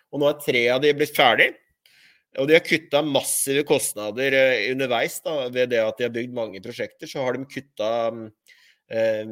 [0.09, 1.51] Og nå er tre av de blitt ferdig.
[2.39, 6.33] Og de har kutta massive kostnader eh, underveis da, ved det at de har bygd
[6.37, 7.09] mange prosjekter.
[7.09, 7.91] Så har de kutta
[8.89, 9.25] eh,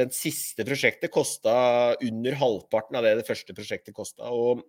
[0.00, 4.32] Den siste prosjektet kosta under halvparten av det det første prosjektet kosta.
[4.32, 4.64] Og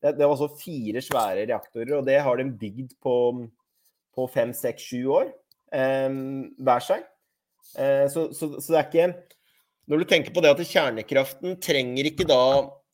[0.00, 3.14] det, det var altså fire svære reaktorer, og det har de bygd på,
[4.16, 5.30] på fem, seks, sju år
[5.76, 6.08] eh,
[6.60, 7.06] hver seg.
[7.76, 9.08] Eh, så, så, så, det er ikke
[9.90, 12.42] Når du tenker på det at kjernekraften trenger ikke da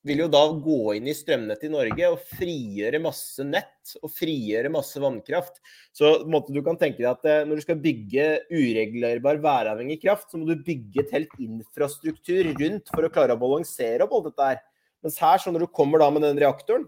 [0.07, 4.71] vil jo da gå inn i strømnettet i Norge og frigjøre masse nett og frigjøre
[4.73, 5.59] masse vannkraft.
[5.95, 10.31] Så måte, du kan tenke deg at eh, når du skal bygge uregulerbar væravhengig kraft,
[10.31, 14.31] så må du bygge et helt infrastruktur rundt for å klare å balansere opp alt
[14.31, 14.63] dette her.
[15.07, 16.87] Mens her, så når du kommer da med den reaktoren,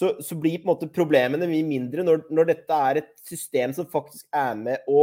[0.00, 3.74] så, så, blir på en måte problemene mye mindre når, når, dette er et system
[3.76, 5.02] som faktisk er med å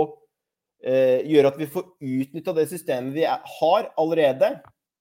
[0.82, 4.56] eh, gjøre at vi får utnytta det systemet vi er, har allerede,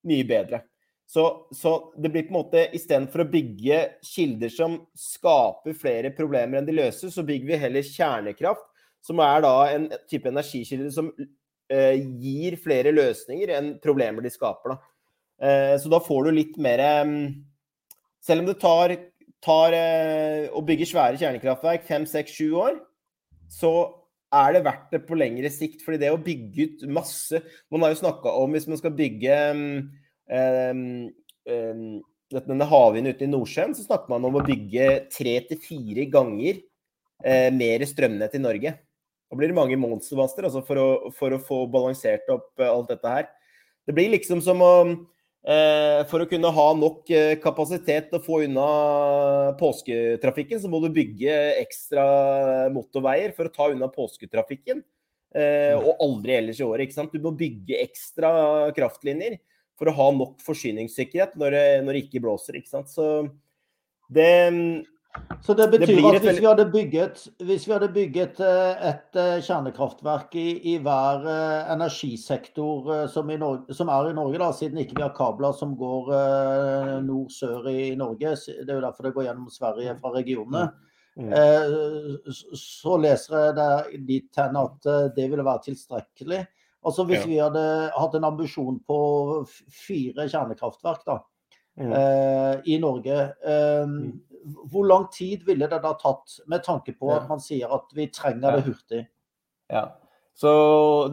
[0.07, 0.61] mye bedre.
[1.09, 6.61] Så, så det blir på en måte istedenfor å bygge kilder som skaper flere problemer
[6.61, 8.69] enn de løser, så bygger vi heller kjernekraft,
[9.07, 14.75] som er da en type energikilde som eh, gir flere løsninger enn problemer de skaper.
[14.75, 14.95] Da.
[15.47, 17.29] Eh, så da får du litt mer mm,
[18.25, 18.95] Selv om det tar
[19.45, 22.81] tar eh, og bygger svære kjernekraftverk fem, seks, sju år,
[23.53, 23.73] så
[24.35, 25.85] er det verdt det på lengre sikt?
[25.85, 27.39] Fordi det å bygge ut masse
[27.71, 29.63] Man har jo snakka om hvis man skal bygge um,
[31.47, 31.85] um,
[32.35, 36.59] denne havvinden ute i Nordsjøen, så snakker man om å bygge tre til fire ganger
[36.59, 38.75] uh, mer strømnett i Norge.
[39.27, 43.11] Da blir det mange monstermaster altså for, for, å, få balansert opp eh, alt dette
[43.11, 43.31] her.
[43.87, 44.75] Det blir liksom som å
[45.47, 48.67] For å kunne ha nok eh, kapasitet til å få unna
[49.61, 52.07] påsketrafikken, så må du bygge ekstra
[52.75, 54.83] motorveier for å ta unna påsketrafikken.
[55.37, 55.85] Eh, mm.
[55.85, 56.87] og aldri ellers i året.
[56.87, 57.15] ikke sant?
[57.15, 58.31] Du må bygge ekstra
[58.77, 59.39] kraftlinjer
[59.77, 62.59] for å ha nok forsyningssikkerhet når det, når det ikke blåser.
[62.59, 62.91] ikke sant?
[62.91, 63.07] Så
[64.09, 64.31] det
[65.47, 69.37] så det betyr det at hvis vi hadde bygget, vi hadde bygget eh, et eh,
[69.45, 74.97] kjernekraftverk i, i hver eh, energisektor som, Norge, som, er i Norge, da, siden ikke
[74.99, 76.11] vi har kabler som går
[77.07, 80.67] nord-sør i Norge, det er jo derfor det går gjennom Sverige fra regionene,
[82.61, 86.43] så leser jeg det dit hen at det ville være tilstrekkelig.
[86.87, 87.63] Altså Hvis vi hadde
[87.95, 88.99] hatt en ambisjon på
[89.47, 91.21] fire kjernekraftverk da,
[92.67, 93.17] i Norge
[93.87, 94.26] mm
[94.71, 98.09] hvor lang tid ville det da tatt, med tanke på at man sier at vi
[98.15, 99.07] trenger det hurtig?
[99.73, 99.87] Ja.
[100.37, 100.51] Så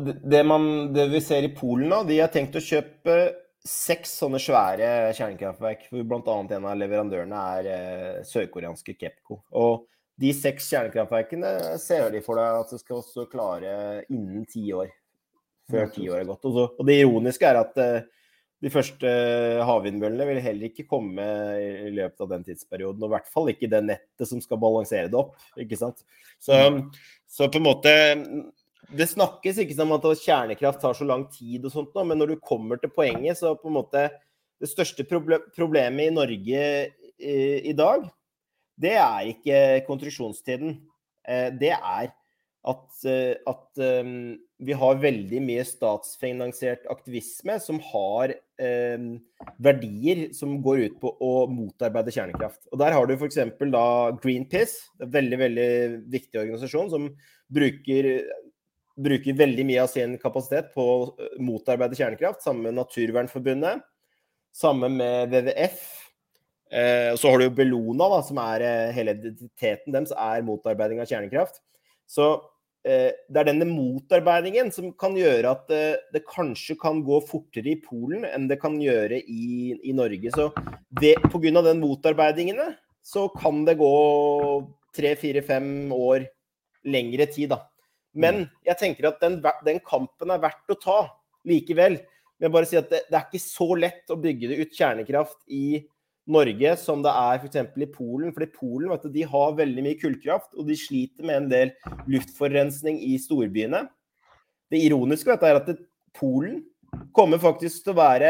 [0.03, 3.15] det, man, det vi ser i Polen nå, de har tenkt å kjøpe
[3.63, 5.87] seks sånne svære kjernekraftverk.
[5.89, 6.35] hvor Bl.a.
[6.43, 9.39] en av leverandørene er eh, sørkoreanske Kepco.
[9.55, 9.85] Og
[10.19, 14.91] de seks kjernekraftverkene ser de for deg at det skal også klare innen ti år.
[15.71, 16.43] Før ti år er gått.
[16.43, 18.03] Og, så, og det ironiske er at eh,
[18.63, 19.09] de første
[19.67, 21.23] havvindmøllene vil heller ikke komme
[21.59, 23.01] i løpet av den tidsperioden.
[23.03, 25.35] Og i hvert fall ikke det nettet som skal balansere det opp.
[25.59, 25.99] ikke sant?
[26.39, 26.59] Så,
[27.27, 27.93] så på en måte
[28.93, 32.43] Det snakkes ikke som at kjernekraft tar så lang tid, og sånt, men når du
[32.43, 34.07] kommer til poenget, så på en måte
[34.61, 36.65] Det største problemet i Norge
[37.19, 38.05] i, i dag,
[38.79, 40.77] det er ikke konstruksjonstiden.
[41.27, 42.13] Eh, det er
[42.63, 48.31] at, eh, at um, vi har veldig mye statsfinansiert aktivisme som har
[48.63, 49.07] um,
[49.63, 52.61] verdier som går ut på å motarbeide kjernekraft.
[52.71, 53.41] Og Der har du f.eks.
[53.73, 53.87] da
[54.23, 55.71] Greenpeace, en veldig veldig
[56.13, 57.09] viktig organisasjon som
[57.53, 58.09] bruker,
[58.95, 63.83] bruker veldig mye av sin kapasitet på å motarbeide kjernekraft, sammen med Naturvernforbundet,
[64.55, 65.83] sammen med WWF.
[66.71, 71.11] Eh, så har du jo Bellona, da, som er hele identiteten deres er motarbeiding av
[71.11, 71.59] kjernekraft.
[72.07, 72.52] Så Eh,
[72.83, 77.71] det er denne motarbeidingen som kan gjøre at det, eh, det, kanskje kan gå fortere
[77.71, 80.33] i Polen enn det kan gjøre i, i Norge.
[80.35, 81.61] Så pga.
[81.63, 83.93] den motarbeidingene så kan det gå
[84.95, 86.27] tre, fire, fem år
[86.83, 87.63] lengre tid, da.
[88.13, 88.49] Men mm.
[88.67, 90.99] jeg tenker at den, den kampen er verdt å ta
[91.47, 91.97] likevel.
[92.43, 95.39] Men bare si at det, det er ikke så lett å bygge det ut kjernekraft
[95.47, 95.79] i
[96.31, 97.57] Norge som det er f.eks.
[97.75, 98.31] i Polen.
[98.35, 101.73] Fordi Polen vet du, de har veldig mye kullkraft, og de sliter med en del
[102.11, 103.85] luftforurensning i storbyene.
[104.71, 105.83] Det ironiske vet du, er at
[106.17, 106.61] Polen
[107.13, 108.29] kommer faktisk til å være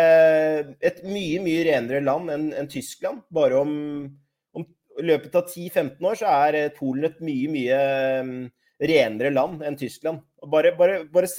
[0.84, 3.24] et mye mye renere land enn en Tyskland.
[3.34, 3.74] Bare om,
[4.56, 4.66] om
[5.04, 7.82] løpet av 10-15 år så er Polen et mye, mye
[8.24, 8.34] um,
[8.84, 10.24] renere land enn Tyskland.
[10.52, 11.30] Bare, bare, bare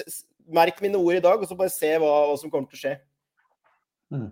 [0.52, 2.82] merk mine ord i dag, og så bare se hva, hva som kommer til å
[2.84, 2.94] skje.
[4.14, 4.30] Mm.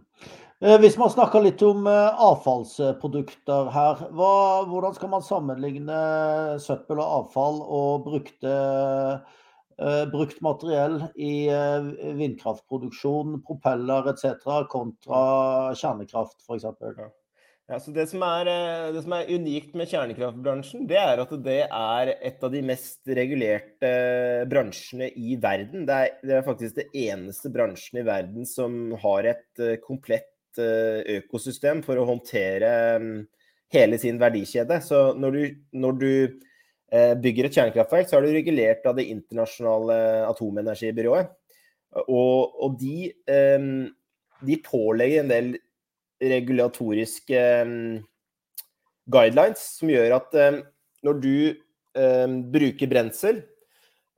[0.62, 4.34] Eh, hvis man snakker litt om eh, avfallsprodukter her, hva,
[4.70, 5.96] hvordan skal man sammenligne
[6.62, 8.52] søppel og avfall og brukte,
[9.82, 11.50] uh, brukt materiell i
[12.20, 15.24] vindkraftproduksjon, propeller etc., kontra
[15.80, 16.70] kjernekraft f.eks.?
[17.70, 18.50] Ja, det som, er,
[18.94, 23.00] det som, er, unikt med kjernekraftbransjen, det er at det er et av de mest
[23.18, 23.94] regulerte
[24.50, 25.88] bransjene i verden.
[25.88, 30.31] Det er, det er faktisk det eneste bransjen i verden som har et komplett Eh,
[30.60, 33.20] økosystem for å håndtere mm,
[33.72, 34.80] hele sin verdikjede.
[34.84, 35.42] Så når du,
[35.84, 41.32] når du eh, bygger et kjernekraftverk, så er du regulert av det internasjonale atomenergibyrået.
[42.06, 43.68] Og, og de, eh,
[44.42, 45.54] de, pålegger en del
[46.22, 47.40] regulatoriske
[49.12, 50.36] guidelines som gjør at
[51.02, 51.34] når du
[52.54, 53.51] bruker brensel, Eh,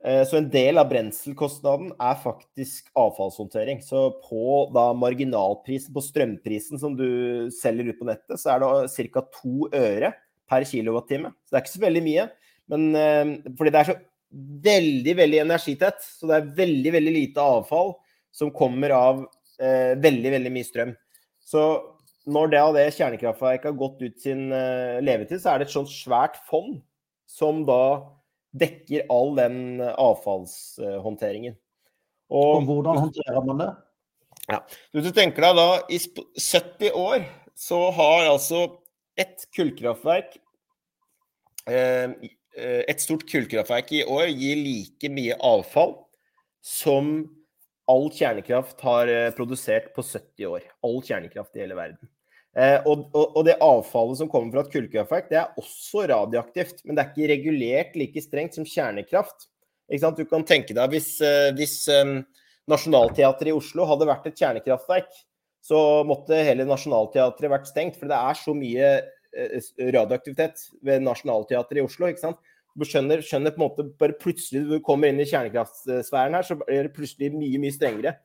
[0.05, 3.79] så en del av brenselkostnaden er faktisk avfallshåndtering.
[3.81, 9.07] Så på da marginalprisen, på strømprisen som du selger ut på nettet, så er det
[9.15, 9.23] ca.
[9.39, 10.11] to øre
[10.49, 11.31] per kilowattime.
[11.41, 12.27] Så det er ikke så veldig mye.
[12.71, 13.97] Men eh, fordi det er så
[14.65, 17.93] veldig, veldig energitett, så det er veldig, veldig lite avfall
[18.35, 19.21] som kommer av
[19.61, 20.95] eh, veldig, veldig mye strøm.
[21.45, 21.61] Så
[22.25, 25.75] når det av det kjernekraftverket har gått ut sin eh, levetid, så er det et
[25.75, 26.79] sånt svært fond
[27.29, 27.81] som da
[28.55, 31.57] dekker all den avfallshåndteringen.
[32.31, 33.69] Og, og hvordan håndterer man det?
[34.49, 34.61] Ja.
[34.93, 37.25] Du tenker deg da, i 70 år
[37.57, 38.65] så har altså
[39.17, 40.35] ett kullkraftverk
[41.71, 42.11] eh,
[42.55, 45.97] et stort kullkraftverk i år gir like mye avfall
[46.63, 47.17] som
[47.91, 50.63] all kjernekraft har produsert på 70 år.
[50.87, 52.09] All kjernekraft i hele verden.
[52.55, 56.85] Og, og, og, det avfallet som kommer fra et kullkraftverk, det er også radioaktivt.
[56.85, 59.49] Men det er ikke regulert like strengt som kjernekraft.
[59.91, 61.09] Du kan tenke deg hvis,
[61.57, 61.75] hvis
[62.71, 65.11] Nationaltheatret i Oslo hadde vært et kjernekraftverk,
[65.65, 67.97] så måtte hele Nationaltheatret vært stengt.
[67.99, 72.09] For det er så mye eh, radioaktivitet ved Nationaltheatret i Oslo.
[72.09, 72.53] ikke sant?
[72.75, 76.57] Du skjønner, skjønner, på en måte bare plutselig du kommer inn i kjernekraftsfæren her, så
[76.67, 78.17] er det plutselig mye, mye strengere.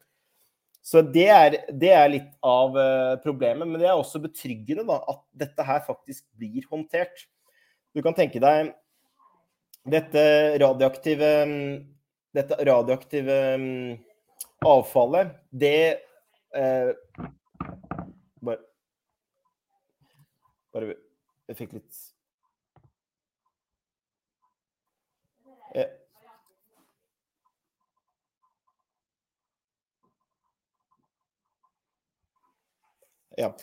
[0.82, 3.68] Så det er, det er litt av uh, problemet.
[3.68, 7.26] Men det er også betryggende da, at dette her faktisk blir håndtert.
[7.94, 8.72] Du kan tenke deg
[9.90, 10.22] dette
[10.60, 11.30] radioaktive,
[12.36, 13.66] dette radioaktive um,
[14.66, 15.98] avfallet, det
[16.54, 16.90] eh,
[18.40, 18.60] bare,
[20.74, 20.94] bare
[21.48, 22.00] Jeg fikk litt
[33.40, 33.54] Ja.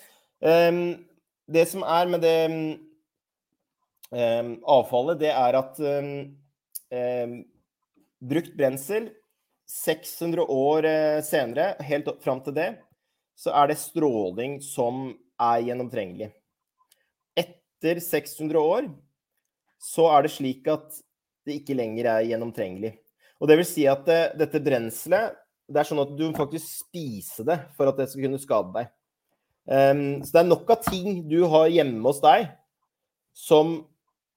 [0.41, 1.05] Um,
[1.47, 2.39] det som er med det
[4.11, 7.37] um, avfallet, det er at um,
[8.19, 9.09] brukt brensel
[9.67, 12.69] 600 år eh, senere, helt fram til det,
[13.37, 16.29] så er det stråling som er gjennomtrengelig.
[17.37, 18.87] Etter 600 år
[19.77, 21.01] så er det slik at
[21.45, 22.95] det ikke lenger er gjennomtrengelig.
[23.37, 25.35] Og det vil si at det, eh, dette brenselet
[25.67, 28.87] Det er sånn at du faktisk spise det for at det skal kunne skade deg.
[29.67, 32.47] Um, så det er nok av ting du har hjemme hos deg
[33.36, 33.82] som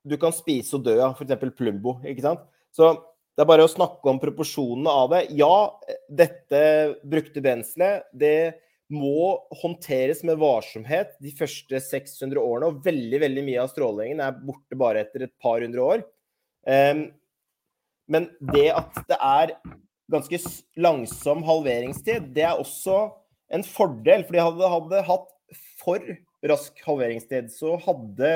[0.02, 1.54] du kan spise og dø av, f.eks.
[1.56, 1.98] Plumbo.
[2.04, 2.42] ikke sant?
[2.74, 2.92] Så
[3.36, 5.20] det er bare å snakke om proporsjonene av det.
[5.38, 5.70] Ja,
[6.12, 6.62] dette
[7.06, 12.72] brukte brenselet, det må håndteres med varsomhet de første 600 årene.
[12.72, 16.04] Og veldig veldig mye av strålingen er borte bare etter et par hundre år.
[16.66, 17.06] Um,
[18.10, 19.54] men det at det er
[20.10, 20.40] ganske
[20.82, 23.04] langsom halveringstid, det er også
[23.54, 24.24] en fordel.
[24.26, 25.28] For de hadde, hadde hatt
[25.80, 26.04] for
[26.50, 28.30] rask halveringstid, så hadde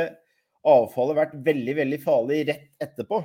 [0.64, 3.20] avfallet vært veldig, veldig farlig rett etterpå.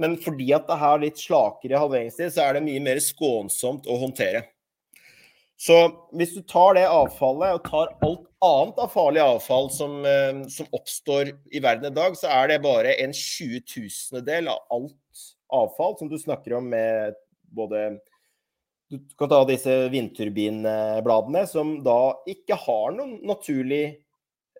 [0.00, 3.98] Men fordi at det er litt slakere halveringstid, så er det mye mer skånsomt å
[4.00, 4.46] håndtere.
[5.60, 5.76] Så
[6.16, 10.70] hvis du tar det avfallet og tar alt annet av farlig avfall som, eh, som
[10.72, 15.98] oppstår i verden i dag, så er det bare en 20 000-del av alt avfall
[15.98, 17.18] som du snakker om med
[17.52, 17.98] både
[18.90, 24.00] Du kan ta disse vindturbinbladene, som da ikke har noen naturlig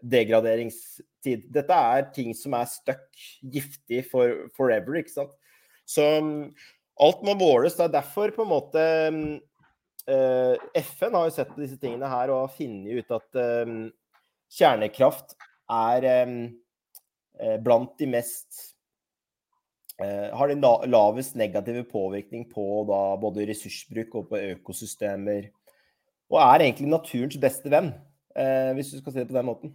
[0.06, 1.48] degraderingstid.
[1.50, 3.08] Dette er ting som er stuck
[3.42, 5.34] giftig for forever, ikke sant.
[5.82, 6.44] Så mm,
[7.02, 7.74] alt må måles.
[7.74, 8.86] Det er derfor på en måte
[10.06, 13.78] uh, FN har jo sett på disse tingene her og har funnet ut at um,
[14.60, 15.34] kjernekraft
[15.70, 16.38] er um,
[17.64, 18.76] blant de mest
[20.00, 25.50] Har den lavest negative påvirkning på da, både ressursbruk og på økosystemer.
[26.30, 27.92] Og er egentlig naturens beste venn,
[28.38, 29.74] uh, hvis du skal si det på den måten.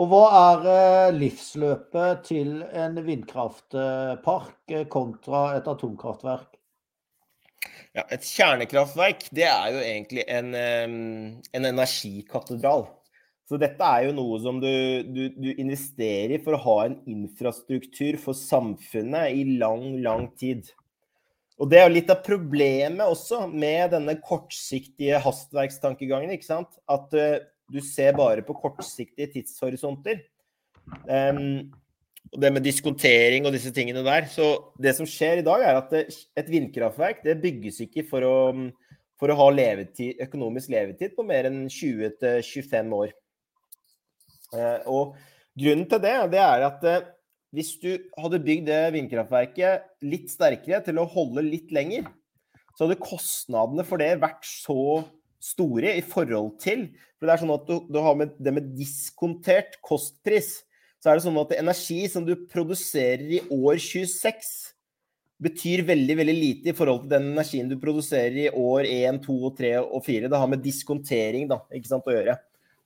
[0.00, 6.56] Og hva er eh, livsløpet til en vindkraftpark eh, kontra et atomkraftverk?
[7.92, 12.86] Ja, et kjernekraftverk det er jo egentlig en, en energikatedral.
[13.52, 14.70] Så dette er jo noe som du,
[15.12, 20.70] du, du, investerer i for å ha en infrastruktur for samfunnet i lang, lang tid.
[21.60, 26.32] Og det er jo litt av problemet også med denne kortsiktige hastverkstankegangen.
[26.32, 26.80] ikke sant?
[26.88, 30.24] At uh, du ser bare på kortsiktige tidshorisonter.
[31.04, 31.68] Um,
[32.32, 34.32] og det med diskontering og disse tingene der.
[34.32, 34.48] Så
[34.80, 36.06] det som skjer i dag, er at det,
[36.40, 38.36] et vindkraftverk det bygges ikke for å,
[39.20, 43.12] for å ha levetid, økonomisk levetid på mer enn 20-25 år.
[44.52, 45.16] Uh, og
[45.58, 47.10] grunnen til det, det er at uh,
[47.52, 52.06] hvis du hadde bygd det vindkraftverket litt sterkere til å holde litt lenger,
[52.72, 55.02] så hadde kostnadene for det vært så
[55.42, 56.86] store i forhold til
[57.18, 60.62] For det er sånn at du, du har med det med diskontert kostpris,
[61.02, 64.52] så er det sånn at energi som du produserer i år 26,
[65.42, 69.38] betyr veldig veldig lite i forhold til den energien du produserer i år 1, 2,
[69.58, 70.30] 3 og 4.
[70.30, 72.36] Det har med diskontering da, ikke sant, å gjøre.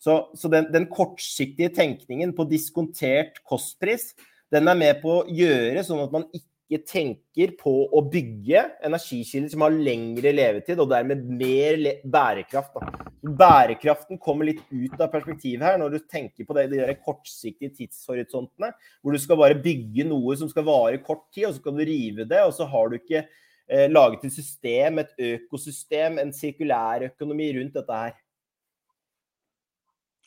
[0.06, 4.12] Så, så den, den, kortsiktige tenkningen på diskontert kostpris,
[4.54, 9.50] den er med på å gjøre sånn at man ikke tenker på å bygge energikilder
[9.50, 12.78] som har lengre levetid, og dermed mer bærekraft.
[12.78, 13.06] Da.
[13.40, 17.74] Bærekraften kommer litt ut av perspektivet her når du tenker på det, de der kortsiktige
[17.74, 18.70] tidshorisontene,
[19.02, 21.82] hvor du skal bare bygge noe som skal vare kort tid, og så skal du
[21.82, 27.08] rive det, og så har du ikke eh, laget et system, et økosystem, en sirkulær
[27.10, 28.14] økonomi rundt dette her.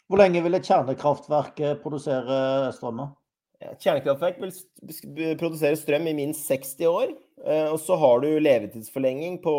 [0.10, 2.38] Hvor lenge vil et kjernekraftverk produsere
[2.74, 3.04] strøm?
[3.60, 7.12] Ja, kjernekraftverk vil produsere strøm i minst 60 år.
[7.46, 9.54] Eh, og så har du levetidsforlenging på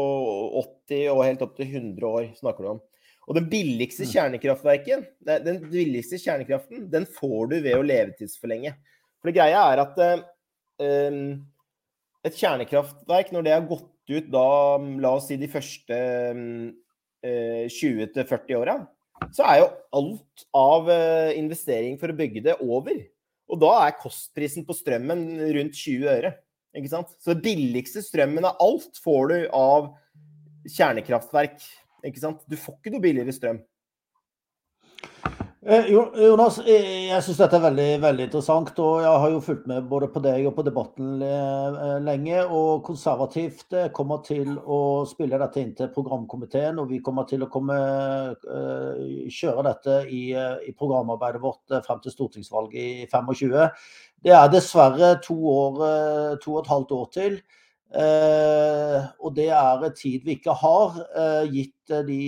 [0.91, 2.83] 80 og helt opp til 100 år, snakker du om.
[3.31, 4.11] Og den billigste mm.
[4.11, 5.05] kjernekraftverken,
[5.47, 8.75] den billigste kjernekraften, den får du ved å levetidsforlenge.
[9.21, 11.21] For det greia er at um,
[12.27, 14.47] et kjernekraftverk, når det har gått ut da,
[15.05, 16.01] la oss si de første
[16.35, 16.73] um,
[17.23, 18.81] uh, 20-40 åra,
[19.35, 23.01] så er jo alt av uh, investering for å bygge det over.
[23.51, 26.33] Og da er kostprisen på strømmen rundt 20 øre.
[26.77, 27.11] Ikke sant?
[27.23, 29.91] Så billigste strømmen av alt får du av
[30.71, 31.59] kjernekraftverk.
[32.07, 32.45] Ikke sant?
[32.47, 33.61] Du får ikke noe billigere strøm.
[35.61, 38.71] Eh, Jonas, jeg syns dette er veldig, veldig interessant.
[38.81, 42.47] og Jeg har jo fulgt med både på deg og på debatten eh, lenge.
[42.49, 46.81] og Konservativt eh, kommer til å spille dette inn til programkomiteen.
[46.81, 47.77] Og vi kommer til å komme,
[48.41, 53.53] kjøre dette i, i programarbeidet vårt frem til stortingsvalget i 25.
[54.25, 55.85] Det er dessverre to, år,
[56.41, 57.37] to og et halvt år til.
[59.21, 60.99] og det er tid vi ikke har,
[61.53, 62.21] gitt de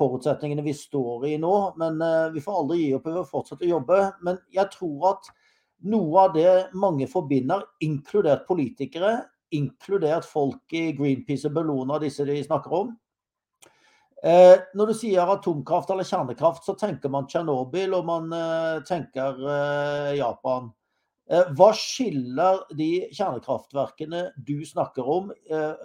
[0.00, 1.54] forutsetningene vi står i nå.
[1.80, 4.00] Men uh, vi får aldri gi opp, vi vil fortsette å jobbe.
[4.26, 5.28] Men jeg tror at
[5.90, 9.18] noe av det mange forbinder, inkludert politikere,
[9.56, 12.90] inkludert folk i Greenpeace og Bellona, disse de snakker om.
[14.20, 19.40] Eh, når du sier atomkraft eller kjernekraft, så tenker man Tsjernobyl og man eh, tenker
[20.18, 20.68] Japan.
[21.30, 25.28] Hva skiller de kjernekraftverkene du snakker om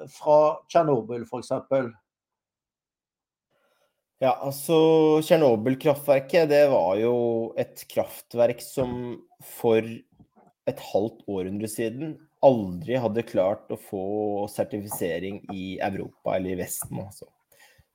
[0.10, 1.52] fra Tsjernobyl f.eks.?
[4.24, 4.76] Ja, altså
[5.26, 7.16] Tsjernobyl-kraftverket det var jo
[7.60, 9.84] et kraftverk som for
[10.66, 14.06] et halvt århundre siden aldri hadde klart å få
[14.54, 17.02] sertifisering i Europa eller i Vesten.
[17.04, 17.28] Altså.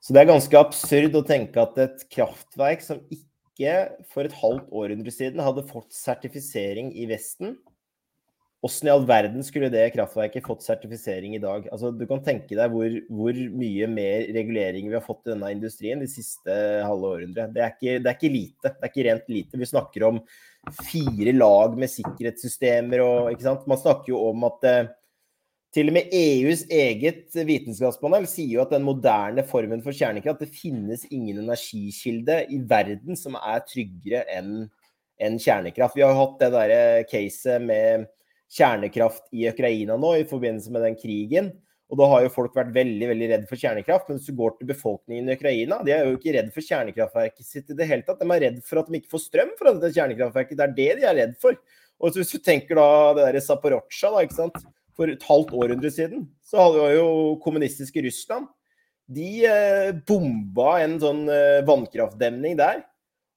[0.01, 3.75] Så det er ganske absurd å tenke at et kraftverk som ikke
[4.13, 7.57] for et halvt århundre siden hadde fått sertifisering i Vesten,
[8.61, 11.65] Åssen i all verden skulle det kraftverket fått sertifisering i dag?
[11.73, 15.49] Altså, du kan tenke deg hvor, hvor, mye mer regulering vi har fått i denne
[15.55, 16.53] industrien de siste
[16.85, 17.55] halve århundret.
[17.55, 17.71] Det,
[18.05, 18.75] det, er ikke lite.
[18.75, 19.61] Det er ikke rent lite.
[19.63, 20.21] Vi snakker om
[20.91, 23.65] fire lag med sikkerhetssystemer og ikke sant?
[23.71, 24.93] Man snakker jo om at eh,
[25.73, 30.53] til og med EUs eget vitenskapspanel sier jo at den moderne formen for kjernekraft Det
[30.53, 34.67] finnes ingen energikilde i verden som er tryggere enn
[35.21, 35.97] en kjernekraft.
[35.97, 38.11] Vi har jo hatt det derre caset med
[38.51, 41.53] kjernekraft i Ukraina nå i forbindelse med den krigen.
[41.91, 44.07] Og da har jo folk vært veldig veldig redd for kjernekraft.
[44.09, 47.47] Men hvis du går til befolkningen i Ukraina, de er jo ikke redd for kjernekraftverket
[47.47, 48.21] sitt i det hele tatt.
[48.23, 50.59] De er redd for at de ikke får strøm fra dette kjernekraftverket.
[50.59, 51.59] Det er det de er redd for.
[52.01, 52.87] Og hvis du tenker da
[53.17, 54.61] det derre Zaporozjzja, da, ikke sant.
[54.99, 57.09] For et halvt århundre siden så hadde jo
[57.43, 58.47] kommunistiske Russland.
[59.11, 62.85] De eh, bomba en sånn eh, vannkraftdemning der.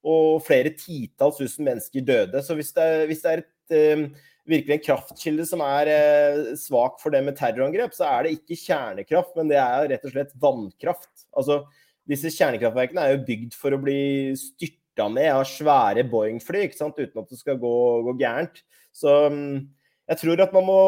[0.06, 2.44] Og flere titalls tusen mennesker døde.
[2.46, 4.06] Så hvis det er, hvis det er et eh,
[4.50, 8.60] virkelig en kraftkilde som er eh, svak for det med terrorangrep, så er det ikke
[8.60, 11.12] kjernekraft, men det er rett og slett vannkraft.
[11.40, 11.62] Altså,
[12.10, 17.00] disse kjernekraftverkene er jo bygd for å bli styrta ned av svære Boeing-fly, ikke sant,
[17.00, 17.74] uten at det skal gå,
[18.10, 18.60] gå gærent.
[18.94, 19.64] Så mm,
[20.12, 20.80] jeg tror at man må,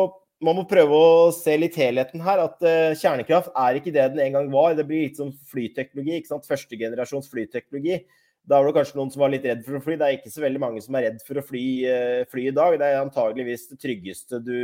[0.44, 2.44] man må, prøve å se litt helheten her.
[2.44, 4.76] At uh, kjernekraft er ikke det den en gang var.
[4.78, 6.20] Det blir litt som flyteknologi.
[6.20, 8.04] ikke sant, Førstegenerasjons flyteknologi.
[8.46, 9.98] Da var det kanskje noen som var litt redd for å fly.
[9.98, 12.56] Det er ikke så veldig mange som er redd for å fly, eh, fly i
[12.56, 12.78] dag.
[12.80, 14.60] Det er antageligvis det tryggeste du,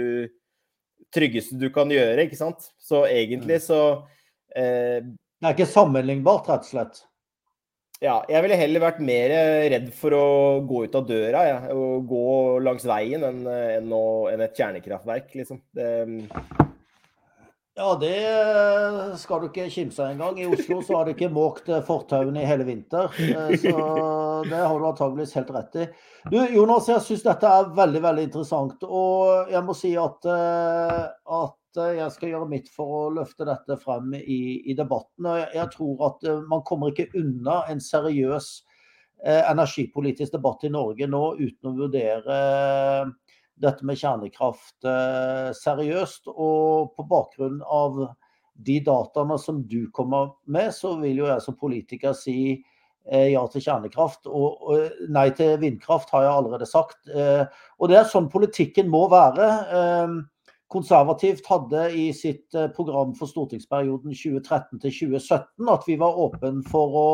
[1.14, 2.70] tryggeste du kan gjøre, ikke sant.
[2.82, 3.66] Så egentlig mm.
[3.66, 3.82] så
[4.56, 7.02] eh, Det er ikke sammenlignbart, rett og slett?
[8.02, 9.32] Ja, jeg ville heller vært mer
[9.70, 10.28] redd for å
[10.66, 12.24] gå ut av døra ja, og gå
[12.66, 15.60] langs veien enn, enn, å, enn et kjernekraftverk, liksom.
[15.78, 15.90] Det,
[17.74, 20.40] ja, det skal du ikke kimse av engang.
[20.40, 23.08] I Oslo så har de ikke måkt eh, fortauene i hele vinter.
[23.16, 23.76] Eh, så
[24.50, 25.86] det har du antageligvis helt rett i.
[26.28, 28.84] Du, Jonas, jeg syns dette er veldig veldig interessant.
[28.84, 30.98] Og jeg må si at, eh,
[31.40, 35.32] at jeg skal gjøre mitt for å løfte dette frem i, i debatten.
[35.32, 38.52] Og jeg tror at man kommer ikke unna en seriøs
[39.22, 42.38] energipolitisk debatt i Norge nå uten å vurdere
[43.62, 46.32] dette med kjernekraft eh, seriøst.
[46.32, 48.04] Og på bakgrunn av
[48.62, 53.46] de dataene som du kommer med, så vil jo jeg som politiker si eh, ja
[53.54, 54.28] til kjernekraft.
[54.28, 54.76] Og,
[55.10, 57.02] nei til vindkraft har jeg allerede sagt.
[57.10, 57.46] Eh,
[57.80, 59.50] og det er sånn politikken må være.
[60.72, 66.96] Konservativt hadde i sitt program for stortingsperioden 2013 til 2017 at vi var åpne for
[66.96, 67.08] å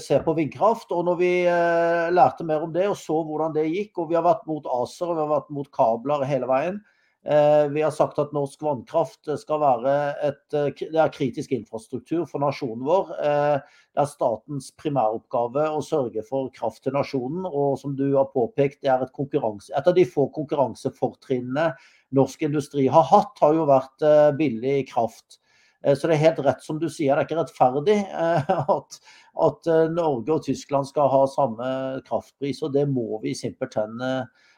[0.00, 0.90] se på vindkraft.
[0.92, 4.18] Og når vi eh, lærte mer om det og så hvordan det gikk, og vi
[4.18, 6.82] har vært mot ACER og vi har vært mot kabler hele veien,
[7.26, 9.92] Eh, vi har sagt at norsk vannkraft skal være
[10.26, 13.12] et, eh, det er kritisk infrastruktur for nasjonen vår.
[13.16, 13.54] Eh,
[13.96, 17.46] det er statens primæroppgave å sørge for kraft til nasjonen.
[17.48, 21.72] Og som du har påpekt, det er et, et av de få konkurransefortrinnene
[22.12, 24.04] norsk industri har hatt, har jo vært
[24.36, 25.40] billig kraft.
[25.84, 27.96] Så det er helt rett som du sier, det er ikke rettferdig
[28.76, 28.98] at,
[29.46, 31.66] at Norge og Tyskland skal ha samme
[32.06, 32.62] kraftpris.
[32.64, 34.00] Og det må vi simpelthen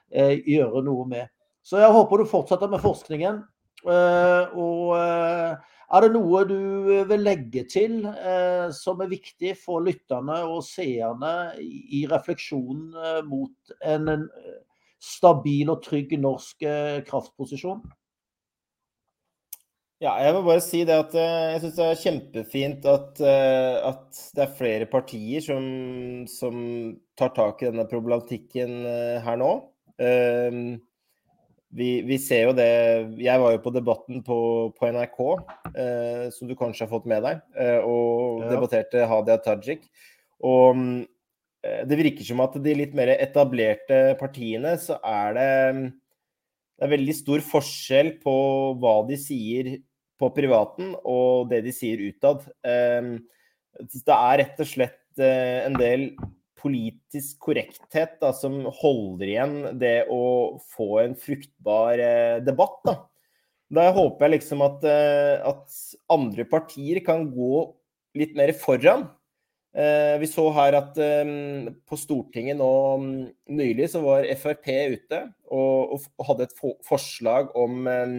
[0.07, 1.33] gjøre noe med.
[1.67, 3.43] Så jeg håper du fortsetter med forskningen.
[3.87, 6.59] Eh, og eh, er det noe du
[7.07, 14.27] vil legge til eh, som er viktig for lytterne og seerne i refleksjonen mot en
[15.03, 16.67] stabil og trygg norsk
[17.07, 17.85] kraftposisjon?
[20.03, 24.43] Ja, jeg vil bare si det at jeg syns det er kjempefint at, at, det
[24.45, 25.63] er flere partier som,
[26.29, 26.59] som,
[27.17, 28.83] tar tak i denne problematikken
[29.25, 29.55] her nå.
[31.77, 32.69] Vi, vi, ser jo det.
[33.21, 34.39] Jeg var jo på Debatten på,
[34.79, 35.19] på NRK,
[35.75, 39.85] eh, som du kanskje har fått med deg, eh, og debatterte Hadia Tajik.
[40.47, 40.79] Og
[41.67, 45.51] eh, det virker som at de litt mer etablerte partiene, så er det,
[46.77, 48.37] det er veldig stor forskjell på
[48.81, 49.77] hva de sier
[50.21, 52.45] på privaten og det de sier utad.
[52.65, 53.17] Eh,
[53.81, 56.11] det er rett og slett eh, en del
[56.57, 62.81] politisk korrekthet da, som holder igjen det å få en fruktbar eh, debatt.
[62.87, 62.97] Da.
[63.79, 65.79] da håper jeg liksom at, eh, at,
[66.13, 67.63] andre partier kan gå
[68.17, 69.09] litt mer foran.
[69.77, 71.31] Eh, vi så her at eh,
[71.85, 73.09] på Stortinget nå mm,
[73.59, 75.19] nylig så var Frp ute
[75.53, 76.55] og, hadde et
[76.87, 78.15] forslag om eh,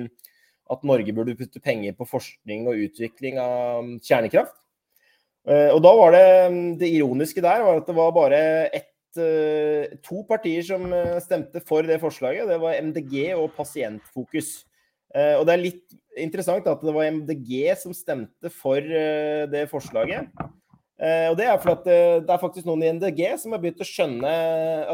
[0.69, 4.53] at Norge burde putte penger på forskning og utvikling av mm, kjernekraft.
[5.47, 6.23] Og da var det
[6.81, 8.91] Det ironiske der var at det var bare ett,
[10.03, 10.91] to partier som
[11.23, 12.49] stemte for det forslaget.
[12.51, 14.65] Det var MDG og Pasientfokus.
[15.15, 20.27] Og det er litt interessant at det var MDG som stemte for det forslaget.
[20.97, 21.95] Og det er fordi
[22.25, 24.29] det er faktisk noen i MDG som har begynt å skjønne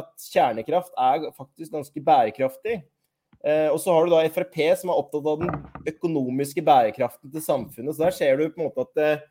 [0.01, 2.81] at kjernekraft er faktisk ganske bærekraftig.
[3.71, 5.53] Og så har du da Frp som er opptatt av den
[5.93, 7.95] økonomiske bærekraften til samfunnet.
[7.95, 9.23] Så der ser du på en måte at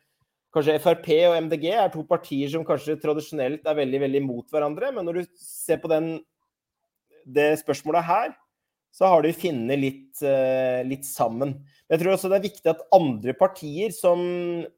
[0.53, 4.91] Kanskje Frp og MDG er to partier som kanskje tradisjonelt er veldig veldig mot hverandre.
[4.93, 6.19] Men når du ser på den,
[7.25, 8.35] det spørsmålet her,
[8.93, 10.21] så har de funnet litt,
[10.85, 11.55] litt, sammen.
[11.93, 14.23] Jeg tror også det er viktig at andre partier som,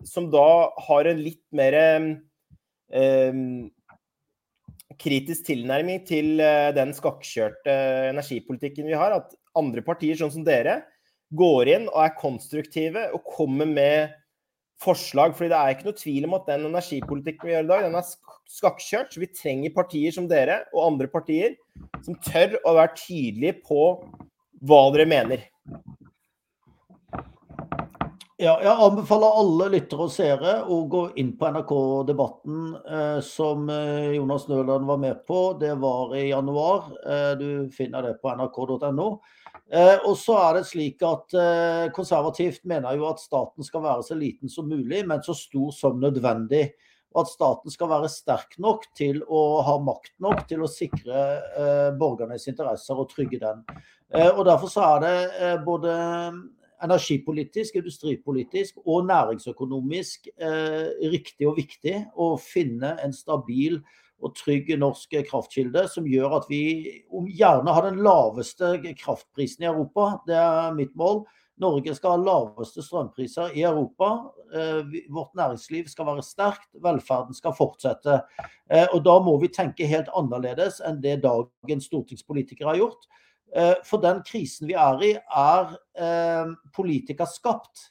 [0.03, 0.47] som da
[0.83, 3.37] har en litt mer eh,
[5.01, 7.73] kritisk tilnærming til uh, den skakkjørte
[8.11, 10.81] energipolitikken vi har, at andre partier, sånn som dere,
[11.35, 14.13] går inn og er konstruktive og kommer med
[14.83, 15.35] forslag.
[15.35, 17.97] fordi det er ikke noe tvil om at den energipolitikken vi gjør i dag, den
[17.99, 18.13] er
[18.57, 19.11] skakkjørt.
[19.13, 21.55] Så vi trenger partier som dere og andre partier
[22.05, 23.81] som tør å være tydelige på
[24.65, 25.47] hva dere mener.
[28.35, 34.09] Ja, jeg anbefaler alle lyttere og seere å gå inn på NRK-debatten eh, som eh,
[34.17, 35.53] Jonas Nøland var med på.
[35.61, 36.89] Det var i januar.
[36.99, 39.05] Eh, du finner det på nrk.no.
[39.71, 44.03] Eh, og så er det slik at eh, Konservativt mener jo at staten skal være
[44.03, 46.65] så liten som mulig, men så stor som nødvendig.
[47.15, 51.23] Og at staten skal være sterk nok til å ha makt nok til å sikre
[51.55, 53.63] eh, borgernes interesser og trygge den.
[54.35, 55.95] og Derfor så er det både
[56.83, 60.27] energipolitisk, industripolitisk og næringsøkonomisk
[61.13, 63.79] riktig og viktig å finne en stabil
[64.23, 66.61] og trygg norsk kraftkilde, som gjør at vi
[67.35, 70.15] gjerne har den laveste kraftprisen i Europa.
[70.27, 71.25] Det er mitt mål.
[71.61, 74.09] Norge skal ha laveste strømpriser i Europa.
[74.55, 78.19] Eh, vårt næringsliv skal være sterkt, velferden skal fortsette.
[78.69, 83.07] Eh, og Da må vi tenke helt annerledes enn det dagens stortingspolitikere har gjort.
[83.55, 85.75] Eh, for den krisen vi er i, er
[86.75, 87.89] politikerskapt.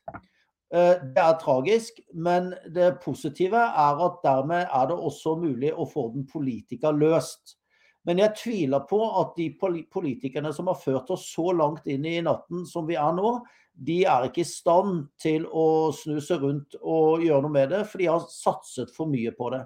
[0.74, 5.86] Eh, det er tragisk, men det positive er at dermed er det også mulig å
[5.86, 7.56] få den politiker løst.
[8.04, 9.48] Men jeg tviler på at de
[9.92, 13.38] politikerne som har ført oss så langt inn i natten som vi er nå,
[13.74, 17.82] de er ikke i stand til å snu seg rundt og gjøre noe med det,
[17.88, 19.64] for de har satset for mye på det.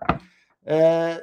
[0.68, 1.18] Eh,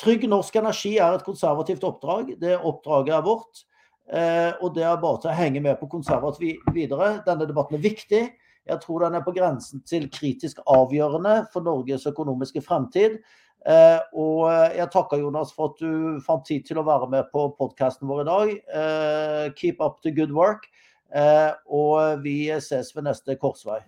[0.00, 2.34] trygg norsk energi er et konservativt oppdrag.
[2.40, 3.66] Det oppdraget er vårt.
[4.12, 7.18] Eh, og det er bare til å henge med på konservativt videre.
[7.26, 8.24] Denne debatten er viktig.
[8.64, 13.18] Jeg tror den er på grensen til kritisk avgjørende for Norges økonomiske fremtid.
[13.64, 17.46] Eh, og jeg takker Jonas for at du fant tid til å være med på
[17.58, 18.54] podkasten vår i dag.
[18.80, 20.68] Eh, keep up the good work.
[21.14, 23.80] Eh, og vi ses ved neste korsvei.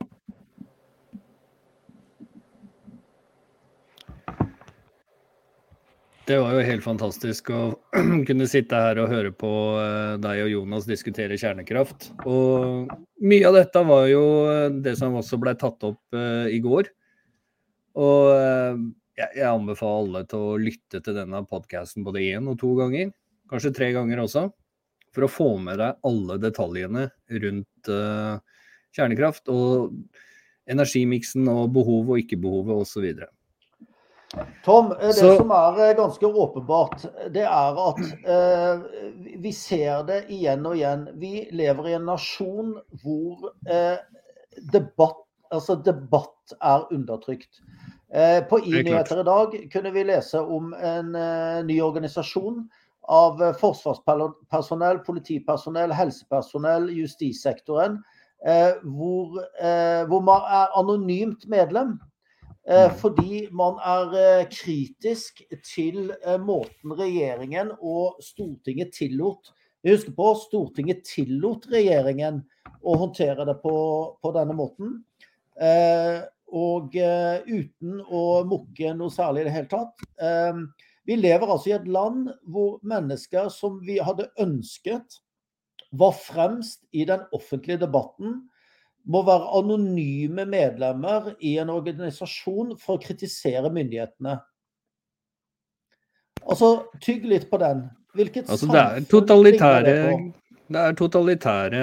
[6.26, 7.60] Det var jo helt fantastisk å
[8.26, 12.08] kunne sitte her og høre på eh, deg og Jonas diskutere kjernekraft.
[12.26, 12.90] Og
[13.22, 16.90] mye av dette var jo eh, det som også ble tatt opp uh, i går.
[18.02, 18.82] Og
[19.16, 23.14] jeg, anbefaler alle til å lytte til denne podkasten både én og to ganger.
[23.48, 24.48] Kanskje tre ganger også.
[25.14, 27.06] For å få med deg alle detaljene
[27.46, 27.88] rundt
[28.98, 29.48] kjernekraft.
[29.48, 29.94] Og
[30.68, 33.08] energimiksen og behovet og ikke-behovet osv.
[34.64, 37.04] Tom, eh, det så, som er eh, ganske åpenbart,
[37.34, 38.80] det er at eh,
[39.42, 41.06] vi ser det igjen og igjen.
[41.20, 43.98] Vi lever i en nasjon hvor eh,
[44.72, 45.22] debatt,
[45.54, 47.62] altså debatt, er undertrykt.
[48.14, 52.60] Eh, på i-nyheter i dag kunne vi lese om en eh, ny organisasjon
[53.10, 58.00] av forsvarspersonell, politipersonell, helsepersonell, justissektoren,
[58.82, 59.36] hvor,
[60.10, 61.92] hvor man er anonymt medlem.
[62.68, 62.96] Eh, mm.
[62.98, 69.52] Fordi man er eh, kritisk til eh, måten regjeringen og Stortinget tillot
[69.86, 72.40] husker på Stortinget tillot regjeringen
[72.82, 73.76] å håndtere det på,
[74.18, 74.96] på denne måten.
[76.56, 80.02] Og uten å mukke noe særlig i det hele tatt.
[81.06, 85.20] Vi lever altså i et land hvor mennesker som vi hadde ønsket
[85.94, 88.40] var fremst i den offentlige debatten,
[89.06, 94.38] må være anonyme medlemmer i en organisasjon for å kritisere myndighetene.
[96.46, 97.86] Altså, tygg litt på den.
[98.16, 99.94] Hvilket altså, det er totalitære
[100.66, 101.82] det er totalitære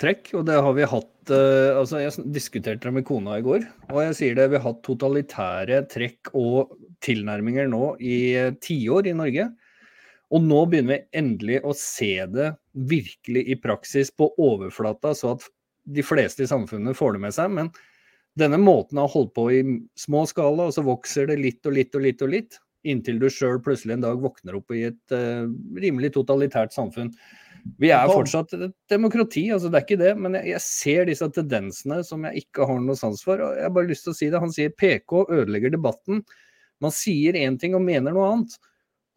[0.00, 3.64] trekk, og det har vi hatt uh, altså Jeg diskuterte det med kona i går,
[3.88, 9.08] og jeg sier det, vi har hatt totalitære trekk og tilnærminger nå i uh, tiår
[9.08, 9.48] i Norge.
[10.28, 12.50] Og nå begynner vi endelig å se det
[12.90, 15.48] virkelig i praksis på overflata, så at
[15.94, 17.52] de fleste i samfunnet får det med seg.
[17.54, 17.72] Men
[18.38, 19.60] denne måten har holdt på i
[19.98, 22.58] små skala, og så vokser det litt og litt og litt og litt.
[22.88, 25.48] Inntil du sjøl plutselig en dag våkner opp i et uh,
[25.80, 27.10] rimelig totalitært samfunn.
[27.82, 30.12] Vi er fortsatt et demokrati, altså det er ikke det.
[30.20, 33.42] Men jeg, jeg, ser disse tendensene som jeg ikke har noe sans for.
[33.42, 34.40] og jeg har bare lyst til å si det.
[34.44, 36.22] Han sier PK ødelegger debatten.
[36.84, 38.54] Man sier én ting og mener noe annet.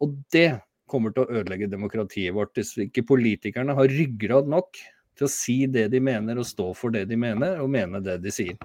[0.02, 0.50] Og det
[0.90, 4.82] kommer til å ødelegge demokratiet vårt hvis ikke politikerne har ryggrad nok
[5.18, 8.18] til å si det de mener og stå for det de mener, og mene det
[8.24, 8.58] de sier.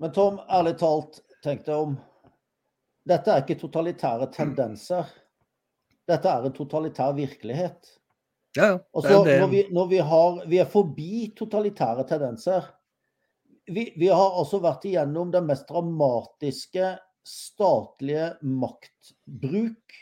[0.00, 1.98] Men Tom, ærlig talt, tenk deg om.
[3.04, 5.10] Dette er ikke totalitære tendenser.
[6.08, 7.94] Dette er en totalitær virkelighet.
[8.54, 9.38] Ja, det er det.
[9.40, 12.68] Når, vi, når vi, har, vi, er forbi totalitære tendenser
[13.66, 16.92] vi, vi har altså vært igjennom den mest dramatiske
[17.24, 19.96] statlige maktbruk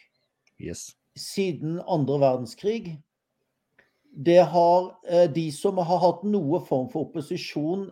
[0.61, 0.91] yes.
[1.17, 2.97] siden andre verdenskrig
[4.13, 7.89] det har eh, De som har hatt noe form for opposisjon,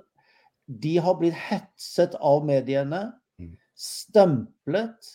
[0.66, 3.06] de har blitt hetset av mediene.
[3.40, 3.54] Mm.
[3.74, 5.14] Stemplet.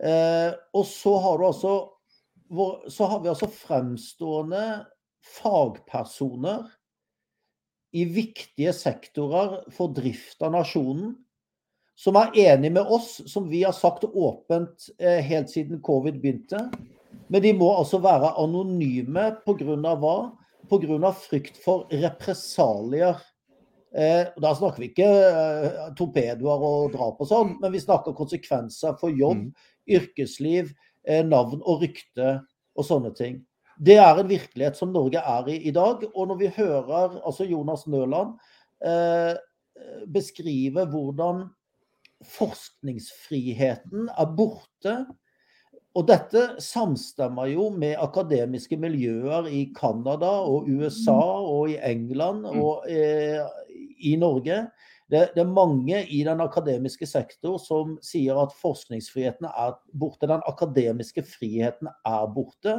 [0.00, 1.72] Eh, og så har du altså
[2.90, 4.84] Så har vi altså fremstående
[5.22, 6.64] fagpersoner
[7.94, 11.12] i viktige sektorer for drift av nasjonen,
[11.94, 16.64] som er enig med oss, som vi har sagt åpent eh, helt siden covid begynte,
[17.30, 19.94] men de må altså være anonyme pga.
[20.02, 20.16] hva?
[20.70, 21.12] Pga.
[21.14, 23.20] frykt for represalier.
[23.90, 28.94] Eh, da snakker vi ikke eh, torpedoer og drap og sånn, men vi snakker konsekvenser
[29.00, 29.70] for jobb, mm.
[29.98, 30.70] yrkesliv,
[31.02, 32.36] eh, navn og rykte
[32.78, 33.40] og sånne ting.
[33.80, 36.04] Det er en virkelighet som Norge er i i dag.
[36.12, 38.36] Og når vi hører altså Jonas Nøland
[38.84, 39.34] eh,
[40.12, 41.46] beskrive hvordan
[42.28, 44.96] forskningsfriheten er borte
[45.98, 52.60] og dette samstemmer jo med akademiske miljøer i Canada og USA og i England mm.
[52.62, 53.42] og eh,
[54.06, 54.62] i Norge.
[55.10, 60.30] Det, det, er mange i den akademiske sektor som sier at forskningsfriheten er borte.
[60.30, 62.78] Den akademiske friheten er borte.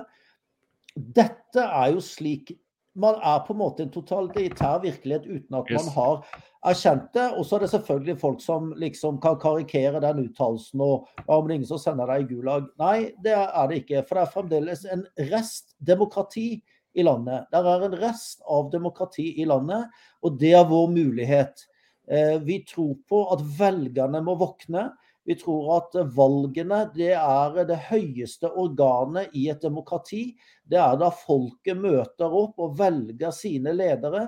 [0.95, 2.53] Dette er jo slik
[2.93, 6.39] Man er på en måte en totalitær virkelighet uten at man har
[6.71, 7.27] erkjent det.
[7.37, 11.55] Og så er det selvfølgelig folk som liksom kan karikere den uttalelsen og ja, men
[11.55, 12.67] ingen som sender deg i Gulag.
[12.81, 14.03] Nei, det er det ikke.
[14.07, 16.49] For det er fremdeles en rest demokrati
[16.91, 17.47] i landet.
[17.51, 19.87] Det er en rest av demokrati i landet,
[20.21, 21.63] og det er vår mulighet.
[22.11, 24.89] Eh, vi tror på at velgerne må våkne.
[25.27, 30.31] Vi tror at valgene det er det høyeste organet i et demokrati.
[30.65, 34.27] Det er da folket møter opp og velger sine ledere.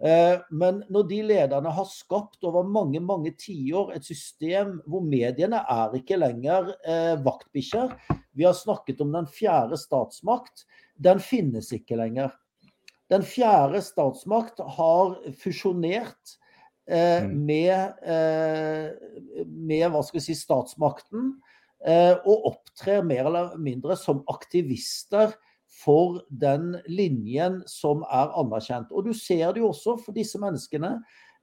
[0.00, 5.60] Eh, men når de lederne har skapt over mange mange tiår et system hvor mediene
[5.60, 7.92] er ikke lenger eh, vaktbikkjer
[8.32, 10.64] Vi har snakket om den fjerde statsmakt.
[10.96, 12.32] Den finnes ikke lenger.
[13.10, 16.38] Den fjerde statsmakt har fusjonert.
[16.90, 21.32] Med, eh, med hva skal vi si, statsmakten.
[21.80, 25.30] og opptrer mer eller mindre som aktivister
[25.72, 28.90] for den linjen som er anerkjent.
[28.92, 30.98] Og du ser det jo også for disse menneskene.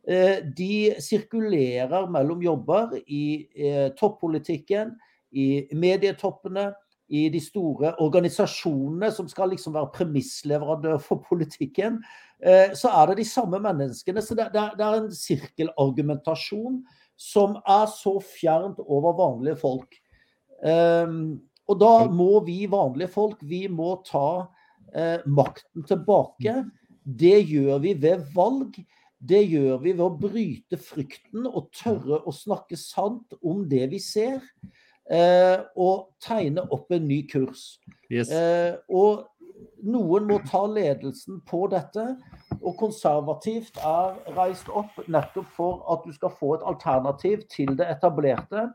[0.06, 3.50] De sirkulerer mellom jobber i
[3.98, 4.94] toppolitikken,
[5.34, 6.68] i medietoppene,
[7.08, 12.02] i de store organisasjonene som skal liksom være premissleverandør for politikken,
[12.44, 14.24] eh, så er det de samme menneskene.
[14.24, 16.82] Så det, det er en sirkelargumentasjon
[17.18, 19.98] som er så fjernt over vanlige folk.
[20.66, 24.48] Ehm, og da må vi vanlige folk, vi må ta
[24.94, 26.62] eh, makten tilbake.
[27.04, 28.78] Det gjør vi ved valg.
[29.18, 34.00] Det gjør vi ved å bryte frykten og tørre å snakke sant om det vi
[34.04, 34.44] ser
[35.12, 37.78] eh, og tegne opp en ny kurs.
[38.10, 38.32] Yes.
[38.32, 39.28] Eh, og
[39.88, 42.06] noen må ta ledelsen på dette.
[42.58, 47.90] Og konservativt er reist opp nettopp for at du skal få et alternativ til det
[47.98, 48.70] etablerte.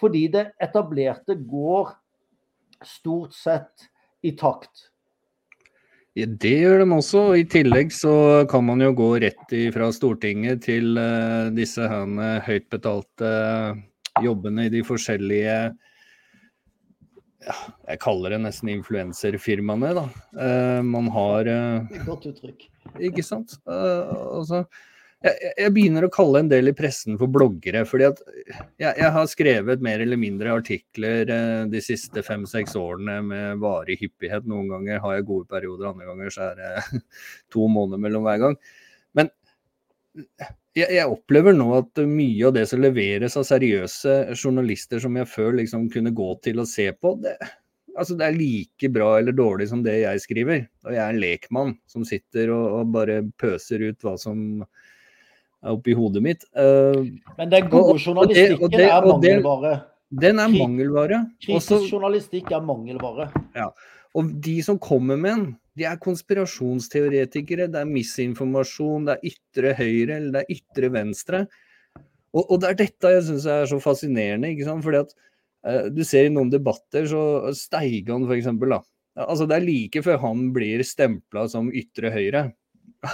[0.00, 1.92] Fordi det etablerte går
[2.86, 3.90] stort sett
[4.24, 4.88] i takt.
[6.18, 7.20] Ja, det gjør de også.
[7.38, 8.14] I tillegg så
[8.50, 13.30] kan man jo gå rett fra Stortinget til uh, disse høyt betalte
[14.18, 15.56] jobbene i de forskjellige
[17.40, 17.56] ja,
[17.88, 20.04] jeg kaller det nesten influenserfirmaene, da.
[20.36, 22.66] Uh, man har uh, Godt uttrykk.
[23.08, 23.54] Ikke sant.
[23.64, 24.60] Uh, altså,
[25.24, 27.86] jeg, jeg, begynner å kalle en del i pressen for bloggere.
[27.88, 28.20] fordi at
[28.80, 31.32] jeg, jeg har skrevet mer eller mindre artikler
[31.72, 34.48] de siste fem-seks årene med varig hyppighet.
[34.48, 37.02] Noen ganger har jeg gode perioder, andre ganger så er det
[37.56, 38.60] to måneder mellom hver gang.
[39.16, 39.32] Men
[40.76, 45.28] jeg, jeg, opplever nå at mye av det som leveres av seriøse journalister som jeg
[45.30, 47.34] før liksom kunne gå til og se på, det,
[47.96, 50.64] altså det er like bra eller dårlig som det jeg skriver.
[50.86, 55.72] Og jeg er en lekmann som sitter og, og bare pøser ut hva som er
[55.74, 56.46] oppi hodet mitt.
[56.56, 57.06] Uh,
[57.36, 59.78] Men den gode journalistikken og det, og det, er mangelvare.
[60.22, 61.24] Den er mangelvare.
[61.44, 63.30] Kritisk journalistikk er mangelvare.
[63.58, 63.70] Ja.
[64.18, 65.48] Og de som kommer med den,
[65.78, 71.42] de er konspirasjonsteoretikere, det er misinformasjon, det er ytre høyre eller det er ytre venstre.
[72.34, 74.52] Og, og det er dette jeg syns er så fascinerende.
[74.52, 74.84] ikke sant?
[74.86, 75.14] Fordi at
[75.66, 77.22] eh, Du ser i noen debatter, så
[77.56, 78.50] Steigan f.eks.
[79.20, 82.48] Altså, det er like før han blir stempla som ytre høyre.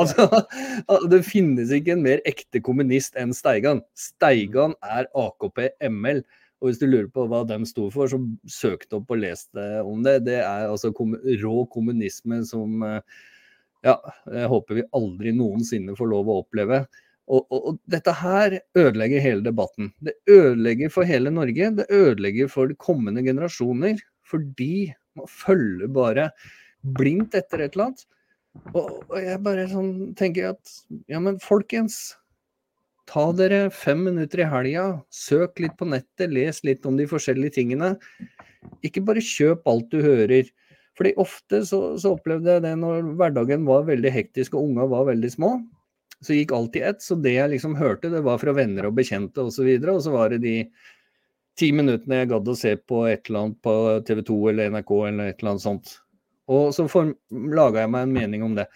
[0.00, 0.28] altså,
[1.12, 3.82] det finnes ikke en mer ekte kommunist enn Steigan.
[3.98, 6.24] Steigan er AKP ML.
[6.64, 8.16] Og hvis du lurer på hva de sto for, så
[8.48, 9.42] søk opp og les
[9.84, 10.22] om det.
[10.24, 13.02] Det er altså rå kommunisme som eh,
[13.84, 13.98] ja,
[14.32, 16.86] jeg håper vi aldri noensinne får lov å oppleve.
[17.28, 19.92] Og, og, og, dette her ødelegger hele debatten.
[20.00, 21.68] Det ødelegger for hele Norge.
[21.76, 24.00] Det ødelegger for de kommende generasjoner.
[24.24, 24.88] Fordi
[25.20, 26.30] man følger bare
[26.96, 28.08] blindt etter et eller annet.
[28.72, 30.76] Og, og jeg bare sånn tenker at
[31.12, 32.14] ja, men folkens.
[33.10, 37.58] Ta dere fem minutter i helga, søk litt på nettet, les litt om de forskjellige
[37.58, 37.94] tingene.
[38.86, 40.48] Ikke bare kjøp alt du hører.
[40.98, 45.08] Fordi ofte så, så opplevde jeg det når hverdagen var veldig hektisk og unga var
[45.10, 45.56] veldig små.
[46.24, 47.02] Så gikk alt i ett.
[47.02, 49.66] Så det jeg liksom hørte, det var fra venner og bekjente osv.
[49.66, 50.56] Og, så og så var det de
[51.58, 53.74] ti minuttene jeg gadd å se på et eller annet på
[54.06, 55.96] TV 2 eller NRK eller et eller annet sånt.
[56.50, 56.86] Og så
[57.30, 58.66] laga jeg meg en mening om det.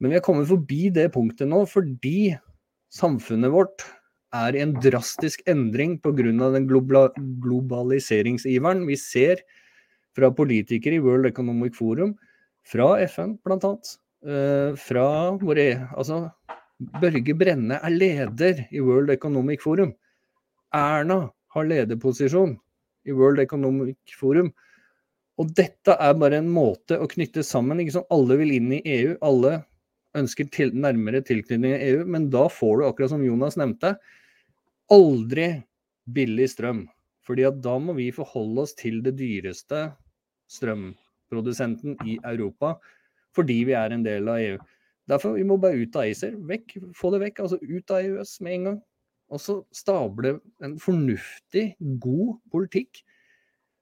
[0.00, 2.34] Men vi har kommet forbi det punktet nå fordi
[2.92, 3.84] samfunnet vårt
[4.36, 6.50] er i en drastisk endring pga.
[6.52, 9.36] den globaliseringsiveren vi ser
[10.16, 12.16] fra politikere i World Economic Forum,
[12.66, 13.76] fra FN bl.a.
[14.26, 15.06] Uh, fra
[15.38, 16.30] våre Altså,
[17.00, 19.92] Børge Brenne er leder i World Economic Forum.
[20.74, 22.56] Erna har lederposisjon
[23.06, 24.50] i World Economic Forum.
[25.40, 27.80] Og dette er bare en måte å knytte sammen.
[28.10, 29.16] Alle vil inn i EU.
[29.24, 29.60] Alle
[30.16, 33.96] ønsker til, nærmere tilknytning til EU, men da får du, akkurat som Jonas nevnte,
[34.92, 35.48] aldri
[36.06, 36.84] billig strøm.
[37.26, 39.88] Fordi at da må vi forholde oss til det dyreste
[40.52, 42.76] strømprodusenten i Europa,
[43.36, 44.60] fordi vi er en del av EU.
[45.10, 46.36] Derfor vi må bare ut av ACER.
[46.48, 47.42] Vekk, få det vekk.
[47.44, 48.78] Altså ut av EØS med en gang.
[49.30, 51.68] Og så stable en fornuftig,
[52.02, 53.02] god politikk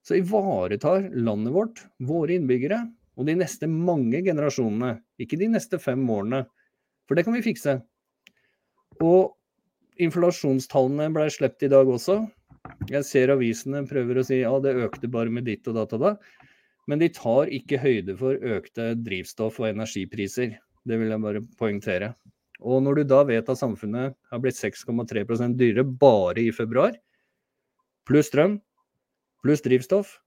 [0.04, 2.82] som ivaretar landet vårt, våre innbyggere,
[3.14, 4.98] og de neste mange generasjonene.
[5.22, 6.44] Ikke de neste fem årene,
[7.06, 7.78] for det kan vi fikse.
[9.04, 9.34] Og
[10.02, 12.22] inflasjonstallene ble sluppet i dag også.
[12.90, 16.04] Jeg ser avisene prøver å si ja, det økte bare med ditt og datt og
[16.06, 16.14] da.
[16.90, 20.58] Men de tar ikke høyde for økte drivstoff- og energipriser.
[20.84, 22.12] Det vil jeg bare poengtere.
[22.64, 26.96] Og når du da vet at samfunnet har blitt 6,3% dyrere bare i februar,
[28.08, 28.58] pluss strøm,
[29.44, 30.18] pluss drivstoff,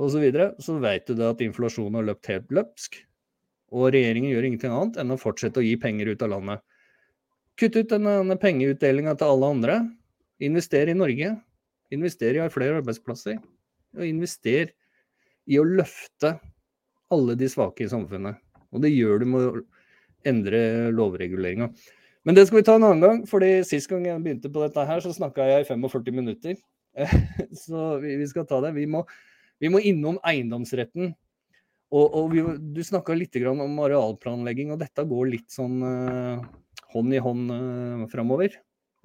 [0.00, 3.00] osv., så, videre, så vet du da at inflasjonen har løpt helt løpsk.
[3.72, 6.62] Og regjeringen gjør ingenting annet enn å fortsette å gi penger ut av landet.
[7.60, 9.78] Kutt ut denne, pengeutdelinga til alle andre.
[10.42, 11.34] Invester i Norge.
[11.92, 13.40] Invester i flere arbeidsplasser.
[13.96, 14.72] Og invester
[15.48, 16.36] i å løfte
[17.12, 18.40] alle de svake i samfunnet.
[18.72, 19.64] Og det gjør du med å
[20.28, 21.68] endre lovreguleringa.
[22.22, 24.84] Men det skal vi ta en annen gang, fordi sist gang jeg begynte på dette
[24.86, 26.60] her, så snakka jeg i 45 minutter.
[27.64, 28.74] Så vi skal ta det.
[28.76, 29.00] Vi må,
[29.62, 31.12] vi må innom eiendomsretten.
[31.92, 32.42] Og, og vi,
[32.74, 36.42] du snakka litt om arealplanlegging, og dette går litt sånn uh,
[36.94, 38.56] hånd i hånd uh, framover.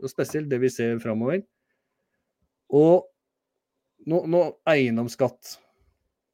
[0.01, 1.43] Og spesielt det vi ser framover.
[2.73, 3.05] Og
[4.07, 5.57] nå, nå, eiendomsskatt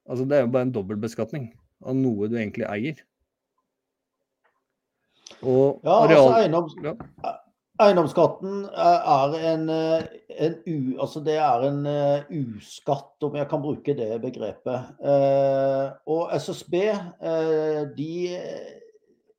[0.04, 1.46] Altså det er jo bare en dobbeltbeskatning
[1.88, 2.98] av noe du egentlig eier.
[5.40, 6.26] Og ja, altså, areal...
[6.26, 6.76] altså eiendoms...
[6.84, 7.34] ja.
[7.82, 13.96] Eiendomsskatten er en, en, u, altså det er en uh, uskatt, om jeg kan bruke
[13.98, 14.92] det begrepet.
[16.06, 16.76] Og SSB
[17.98, 18.14] de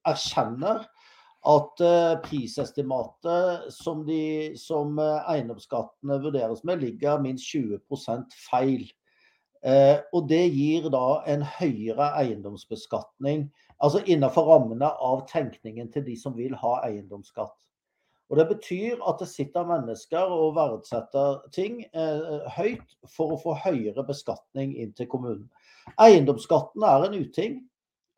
[0.05, 0.83] erkjenner
[1.47, 1.85] at
[2.25, 8.89] prisestimatet som, de, som eiendomsskattene vurderes med, ligger minst 20% feil.
[10.13, 13.47] og det gir da en høyere eiendomsbeskatning
[13.83, 17.57] Altså innenfor rammene av tenkningen til de som vil ha eiendomsskatt.
[18.33, 23.57] Og Det betyr at det sitter mennesker og verdsetter ting eh, høyt for å få
[23.67, 25.47] høyere beskatning inn til kommunen.
[26.01, 27.59] Eiendomsskatten er en uting.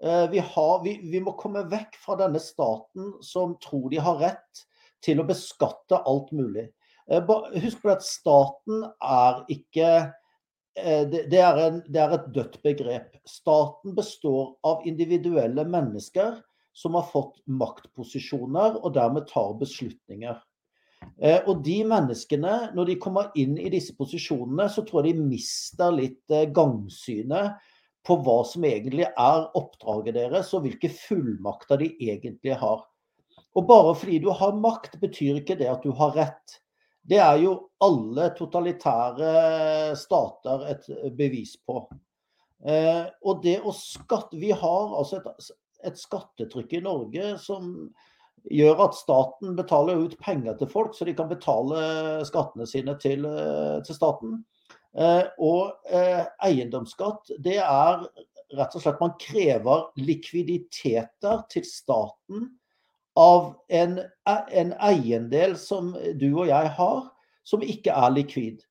[0.02, 4.22] Eh, vi, har, vi, vi, må komme vekk fra denne staten som tror de har
[4.22, 4.66] rett
[5.04, 6.68] til å beskatte alt mulig.
[7.10, 9.90] Eh, husk på at staten er ikke
[10.76, 13.16] Eh, det, det, er en, det, er et dødt begrep.
[13.28, 16.36] Staten består av individuelle mennesker
[16.76, 20.36] som har fått maktposisjoner og dermed tar beslutninger.
[21.20, 25.28] Eh, og de menneskene, når de kommer inn i disse posisjonene, så tror jeg de
[25.30, 27.56] mister litt eh, gangsynet
[28.06, 32.84] på hva som egentlig er oppdraget deres, og hvilke fullmakter de egentlig har.
[33.56, 36.58] Og bare fordi du har makt, betyr ikke det at du har rett.
[37.06, 41.86] Det er jo alle totalitære stater et bevis på.
[42.66, 45.50] Eh, og det å skatte Vi har altså et,
[45.84, 47.72] et, skattetrykk i Norge som
[48.52, 51.80] gjør at staten betaler ut penger til folk, så de kan betale
[52.28, 54.38] skattene sine til, eh, til staten.
[54.96, 58.06] Eh, og eh, eiendomsskatt, det er
[58.56, 62.46] rett og slett man krever likviditeter til staten
[63.18, 63.98] av en,
[64.28, 67.02] en eiendel som du og jeg har,
[67.46, 68.64] som ikke er likvid.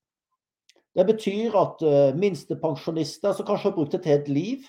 [0.95, 4.68] Det betyr at uh, minstepensjonister som kanskje har brukt et helt liv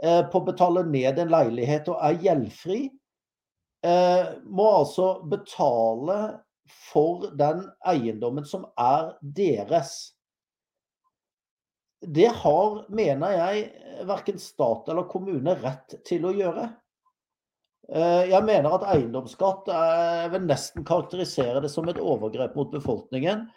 [0.00, 2.78] på å betale ned en leilighet og er gjeldfri,
[3.84, 6.16] uh, må altså betale
[6.70, 10.14] for den eiendommen som er deres.
[12.00, 13.64] Det har, mener jeg,
[14.08, 16.70] verken stat eller kommune rett til å gjøre.
[17.90, 23.48] Eh, jeg mener at eiendomsskatt jeg vil nesten karakterisere det som et overgrep mot befolkningen.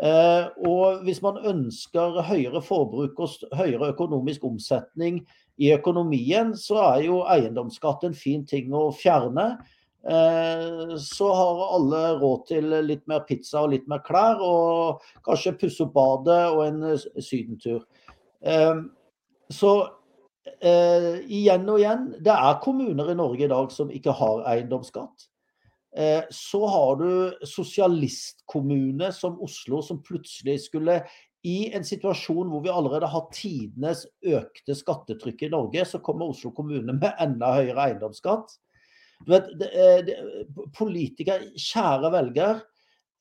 [0.00, 5.22] Eh, og hvis man ønsker høyere forbruk og høyere økonomisk omsetning
[5.60, 9.52] i økonomien, så er jo eiendomsskatt en fin ting å fjerne.
[10.00, 15.58] Eh, så har alle råd til litt mer pizza og litt mer klær, og kanskje
[15.60, 16.84] pusse opp badet og en
[17.20, 17.84] sydentur.
[19.50, 19.72] Så
[20.62, 25.26] eh, igjen og igjen, det er kommuner i Norge i dag som ikke har eiendomsskatt.
[25.96, 31.00] Eh, så har du sosialistkommune som Oslo, som plutselig skulle
[31.46, 36.52] i en situasjon hvor vi allerede har tidenes økte skattetrykk i Norge, så kommer Oslo
[36.56, 38.58] kommune med enda høyere eiendomsskatt.
[39.28, 40.18] Vet, det, eh, det,
[40.76, 42.60] Politikere, kjære velger,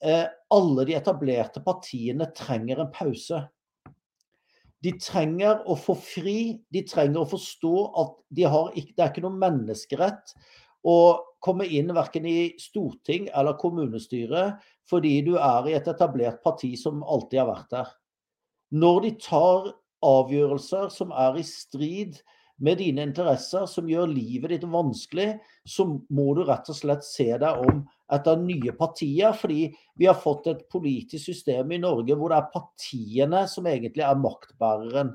[0.04, 3.42] eh, alle de etablerte partiene trenger en pause.
[4.84, 6.60] De trenger å få fri.
[6.72, 10.36] De trenger å forstå at de ikke, det er ikke noen menneskerett
[10.88, 14.54] å komme inn verken i storting eller kommunestyre
[14.90, 17.90] fordi du er i et etablert parti som alltid har vært der.
[18.70, 19.72] Når de tar
[20.06, 22.20] avgjørelser som er i strid
[22.60, 25.30] med dine interesser, som gjør livet ditt vanskelig,
[25.68, 29.34] så må du rett og slett se deg om etter nye partier.
[29.36, 34.06] Fordi vi har fått et politisk system i Norge hvor det er partiene som egentlig
[34.06, 35.14] er maktbæreren.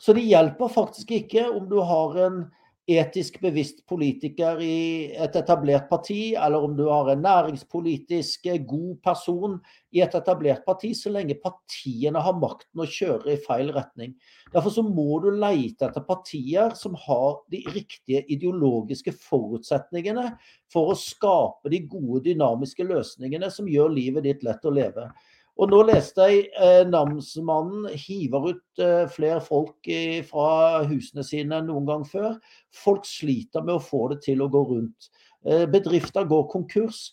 [0.00, 2.42] Så det hjelper faktisk ikke om du har en
[2.86, 9.00] etisk bevisst politiker i et etablert parti, eller om du har en næringspolitisk eh, god
[9.02, 9.56] person
[9.90, 14.14] i et etablert parti, så lenge partiene har makten å kjøre i feil retning.
[14.54, 20.28] Derfor så må du leite etter partier som har de riktige ideologiske forutsetningene
[20.72, 25.10] for å skape de gode, dynamiske løsningene som gjør livet ditt lett å leve.
[25.56, 31.62] Og nå leste jeg eh, namsmannen hiver ut eh, flere folk i, fra husene sine
[31.62, 32.34] enn noen gang før.
[32.76, 35.08] Folk sliter med å få det til å gå rundt.
[35.48, 37.06] Eh, bedrifter går konkurs.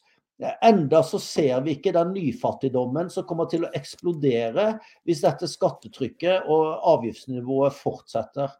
[0.65, 4.73] Enda så ser vi ikke den nyfattigdommen som kommer til å eksplodere
[5.07, 8.51] hvis dette skattetrykket og avgiftsnivået fortsetter.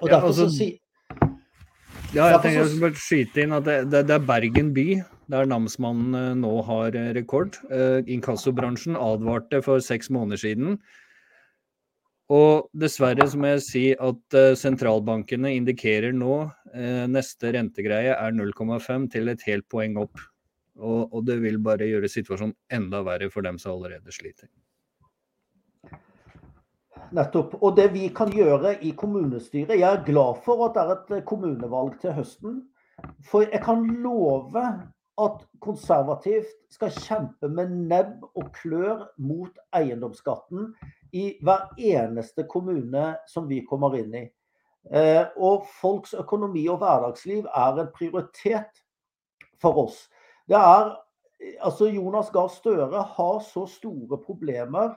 [0.00, 0.70] Og Ja, derfor altså, så si,
[2.10, 4.88] Ja, jeg tenker jeg skal bare skyte inn at det, det, det er Bergen by
[5.30, 7.58] der namsmannen eh, nå har eh, rekord.
[7.70, 10.80] Eh, Inkassobransjen advarte for seks måneder siden.
[12.30, 16.44] Og dessverre så må jeg si at sentralbankene indikerer nå
[17.10, 20.14] neste rentegreie er 0,5 til et helt poeng opp.
[20.78, 24.46] Og, og det vil bare gjøre situasjonen enda verre for dem som allerede sliter.
[27.18, 27.58] Nettopp.
[27.58, 31.26] Og det vi kan gjøre i kommunestyret Jeg er glad for at det er et
[31.26, 32.62] kommunevalg til høsten.
[33.26, 34.62] For jeg kan love
[35.20, 40.72] at konservativt skal kjempe med nebb og klør mot eiendomsskatten
[41.12, 44.24] i hver eneste kommune som vi kommer inn i.
[44.90, 48.84] Eh, og folks økonomi og hverdagsliv er en prioritet
[49.60, 50.08] for oss.
[50.48, 50.96] Det er
[51.64, 54.90] Altså, Jonas Gahr Støre har så store problemer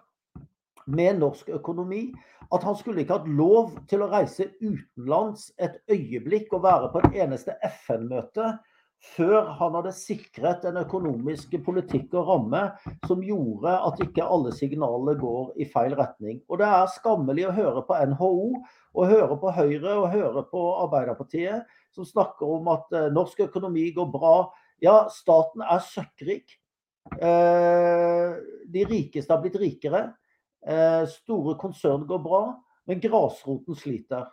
[0.86, 2.10] med norsk økonomi
[2.54, 7.00] at han skulle ikke hatt lov til å reise utenlands et øyeblikk og være på
[7.00, 8.50] et eneste FN-møte
[9.04, 12.62] før han hadde sikret den økonomiske politikk og ramme
[13.08, 16.40] som gjorde at ikke alle signaler går i feil retning.
[16.48, 18.34] Og det er skammelig å høre på NHO
[18.94, 23.90] og høre på Høyre og høre på Arbeiderpartiet som snakker om at eh, norsk økonomi
[23.96, 24.36] går bra.
[24.84, 26.56] Ja, staten er søkkrik.
[27.20, 28.40] Eh,
[28.74, 30.08] de rikeste har blitt rikere.
[30.64, 32.44] Eh, store konsern går bra,
[32.88, 34.30] men grasroten sliter.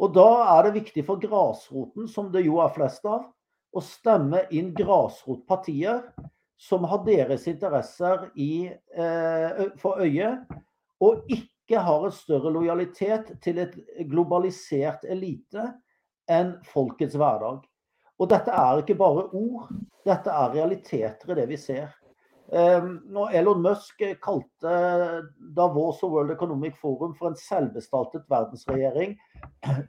[0.00, 3.26] Og da er det viktig for grasroten, som det jo er flest av,
[3.72, 6.02] å stemme inn grasrotpartier
[6.62, 10.36] som har deres interesser i, eh, for øye,
[11.02, 13.74] og ikke har en større lojalitet til et
[14.10, 15.72] globalisert elite
[16.30, 17.64] enn folkets hverdag.
[18.20, 19.72] Og dette er ikke bare ord,
[20.06, 21.90] dette er realiteter i det vi ser.
[22.52, 24.72] Um, når Elon Musk kalte
[25.56, 29.16] Davos og World Economic Forum for en selvbestaltet verdensregjering,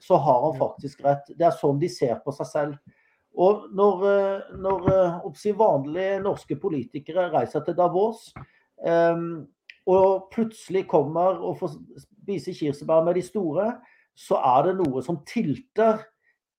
[0.07, 1.27] så har han faktisk rett.
[1.35, 2.93] Det er sånn de ser på seg selv.
[3.33, 8.33] Og når, eh, når eh, vanlige norske politikere reiser til Davos,
[8.85, 9.47] um,
[9.89, 13.73] og plutselig kommer og får spise kirsebær med de store,
[14.15, 16.03] så er det noe som tilter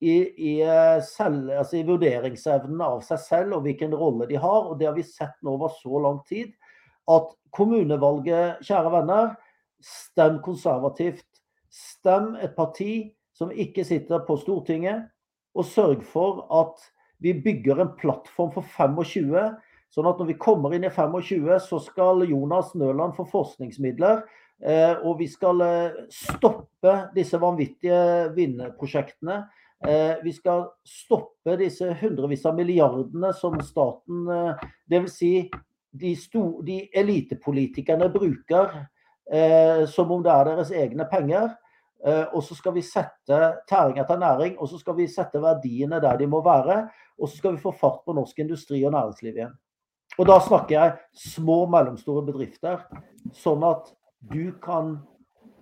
[0.03, 4.69] i, i, eh, selv, altså i, vurderingsevnen av seg selv og hvilken rolle de har.
[4.69, 6.53] Og det har vi sett nå over så lang tid.
[7.09, 9.33] At kommunevalget, kjære venner,
[9.85, 11.25] stem konservativt.
[11.71, 15.09] Stem et parti som ikke sitter på Stortinget,
[15.55, 16.83] og sørge for at
[17.23, 19.35] vi bygger en plattform for 25.
[19.95, 24.25] Sånn at når vi kommer inn i 25, så skal Jonas Nøland få forskningsmidler.
[24.63, 29.43] Eh, og vi skal eh, stoppe disse vanvittige vinnerprosjektene.
[29.85, 34.25] Eh, vi skal stoppe disse hundrevis av milliardene som staten,
[34.91, 35.19] dvs.
[35.19, 35.33] Si
[35.95, 36.15] de,
[36.67, 38.83] de elitepolitikerne bruker
[39.89, 41.55] som om det er deres egne penger.
[42.07, 43.41] Eh, og så skal vi sette
[43.71, 46.85] tæring etter næring, og så skal vi sette verdiene der de må være.
[47.19, 49.57] Og så skal vi få fart på norsk industri og næringsliv igjen.
[50.19, 50.95] Og da snakker jeg
[51.35, 52.85] små og mellomstore bedrifter.
[53.35, 53.91] Sånn at
[54.31, 54.99] du kan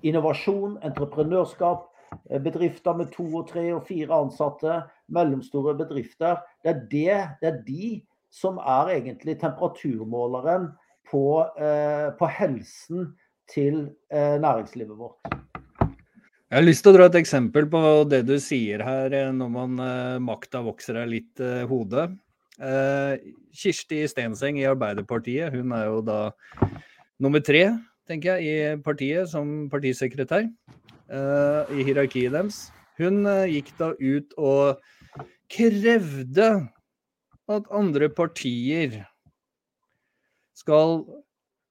[0.02, 1.88] innovasjon, entreprenørskap,
[2.30, 4.80] Eh, bedrifter med to og tre og fire ansatte,
[5.12, 6.40] mellomstore bedrifter.
[6.64, 7.90] Det er, det, det er de
[8.32, 10.70] som er egentlig temperaturmåleren
[11.10, 11.24] på,
[11.60, 13.12] eh, på helsen
[13.52, 15.51] til eh, næringslivet vårt.
[16.52, 17.80] Jeg har lyst til å dra et eksempel på
[18.12, 22.10] det du sier her, eh, når man eh, makta vokser deg litt eh, hodet.
[22.60, 23.22] Eh,
[23.56, 26.18] Kirsti Stenseng i Arbeiderpartiet, hun er jo da
[27.24, 27.70] nummer tre,
[28.04, 28.44] tenker jeg,
[28.76, 30.44] i partiet som partisekretær.
[31.08, 32.66] Eh, i hierarkiet deres.
[33.00, 34.84] Hun uh, gikk da ut og
[35.52, 36.50] krevde
[37.48, 39.00] at andre partier
[40.60, 41.00] skal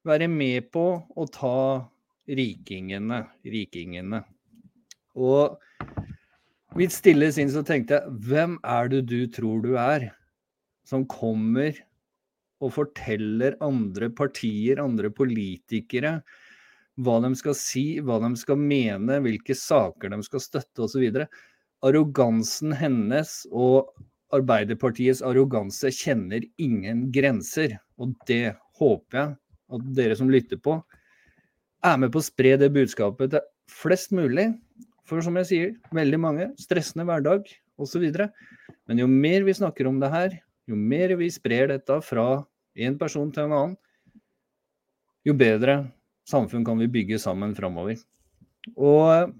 [0.09, 1.57] være med på å ta
[2.25, 3.27] rikingene.
[3.45, 4.25] rikingene.
[5.17, 5.57] Og
[6.77, 10.09] mitt stille sinn så tenkte jeg, hvem er det du tror du er,
[10.87, 11.75] som kommer
[12.61, 16.19] og forteller andre partier, andre politikere,
[17.01, 21.25] hva de skal si, hva de skal mene, hvilke saker de skal støtte osv.
[21.81, 23.89] Arrogansen hennes og
[24.31, 27.75] Arbeiderpartiets arroganse kjenner ingen grenser.
[27.99, 29.33] Og det håper jeg
[29.75, 30.77] at dere som lytter på,
[31.81, 34.51] er med på å spre det budskapet til flest mulig.
[35.09, 36.47] For som jeg sier, veldig mange.
[36.61, 37.49] Stressende hverdag
[37.81, 38.05] osv.
[38.87, 40.35] Men jo mer vi snakker om det her,
[40.69, 42.27] jo mer vi sprer dette fra
[42.81, 43.79] en person til en annen,
[45.27, 45.83] jo bedre
[46.29, 47.99] samfunn kan vi bygge sammen framover.
[48.77, 49.33] Og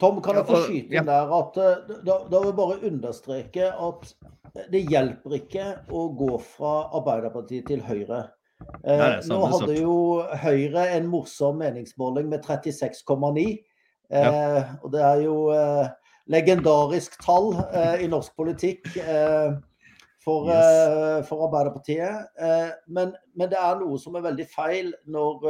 [0.00, 1.56] Tom, kan jeg få skyte inn der at
[2.06, 4.12] da, da vil jeg bare understreke at
[4.72, 8.22] det hjelper ikke å gå fra Arbeiderpartiet til Høyre.
[8.82, 9.96] Eh, Nei, nå hadde jo
[10.42, 13.44] Høyre en morsom meningsmåling med 36,9.
[14.10, 15.88] Eh, og det er jo eh,
[16.30, 19.52] legendarisk tall eh, i norsk politikk eh,
[20.24, 21.28] for, Yes.
[21.28, 22.26] for Arbeiderpartiet.
[22.40, 25.46] Eh, men, men det er noe som er veldig feil når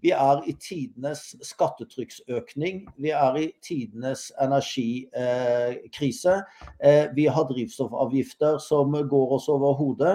[0.00, 2.86] vi er i tidenes skattetrykksøkning.
[2.96, 6.38] Vi er i tidenes energikrise.
[6.80, 10.14] Eh, vi har drivstoffavgifter som går oss over hodet.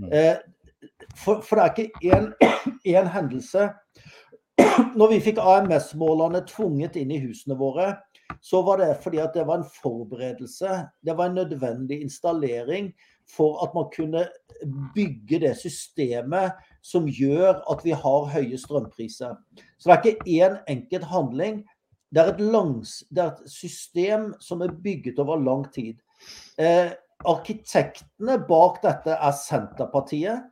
[0.00, 0.10] Mm.
[0.10, 0.36] Eh,
[1.14, 3.68] for, for det er ikke én hendelse
[4.98, 7.92] Når vi fikk AMS-målerne tvunget inn i husene våre,
[8.40, 10.84] så var det fordi at det var en forberedelse.
[11.02, 12.92] Det var en nødvendig installering
[13.30, 14.24] for at man kunne
[14.94, 19.36] bygge det systemet som gjør at vi har høye strømpriser.
[19.78, 21.62] Så det er ikke én enkelt handling.
[22.10, 26.00] Det er et, langs, det er et system som er bygget over lang tid.
[26.58, 26.90] Eh,
[27.28, 30.48] arkitektene bak dette er Senterpartiet.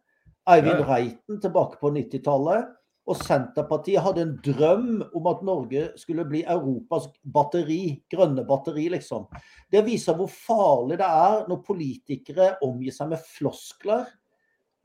[0.49, 0.85] Eivind.
[0.89, 2.71] Reiten tilbake på 90-tallet.
[3.09, 8.03] Og Senterpartiet hadde en drøm om at Norge skulle bli Europas batteri.
[8.13, 9.25] Grønne batteri, liksom.
[9.73, 14.05] Det viser hvor farlig det er når politikere omgir seg med floskler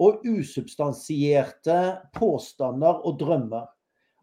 [0.02, 1.80] og usubstansierte
[2.16, 3.68] påstander og drømmer.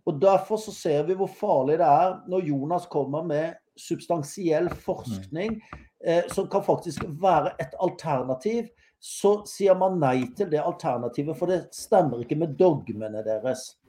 [0.09, 5.61] Og Derfor så ser vi hvor farlig det er når Jonas kommer med substansiell forskning
[6.05, 8.69] eh, som kan faktisk være et alternativ.
[9.01, 13.80] Så sier man nei til det alternativet, for det stemmer ikke med dogmene deres.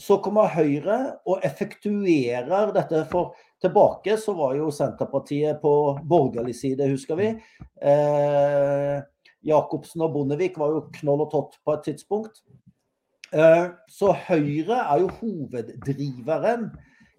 [0.00, 0.98] Så kommer Høyre
[1.30, 3.04] og effektuerer dette.
[3.10, 7.30] For tilbake så var jo Senterpartiet på borgerlig side, husker vi.
[7.78, 8.98] Eh,
[9.44, 12.42] Jacobsen og Bondevik var jo knoll og tott på et tidspunkt.
[13.34, 16.68] Eh, så Høyre er jo hoveddriveren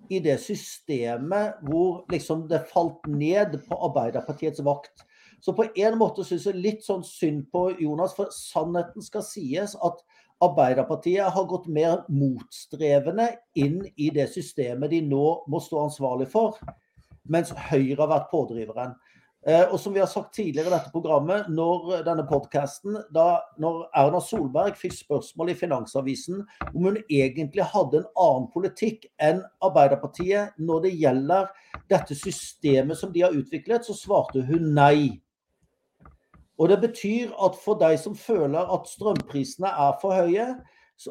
[0.09, 5.05] i det systemet hvor liksom det falt ned på Arbeiderpartiets vakt.
[5.41, 9.75] Så på en måte syns jeg litt sånn synd på Jonas, for sannheten skal sies
[9.85, 10.03] at
[10.43, 16.57] Arbeiderpartiet har gått mer motstrevende inn i det systemet de nå må stå ansvarlig for,
[17.23, 18.97] mens Høyre har vært pådriveren.
[19.47, 22.25] Eh, og som vi har sagt tidligere i dette programmet, når denne
[23.13, 23.25] da
[23.61, 26.41] når Erna Solberg fikk spørsmål i Finansavisen
[26.73, 31.51] om hun egentlig hadde en annen politikk enn Arbeiderpartiet når det gjelder
[31.89, 35.21] dette systemet som de har utviklet, så svarte hun nei.
[36.55, 40.47] Og det betyr at for deg som føler at strømprisene er for høye,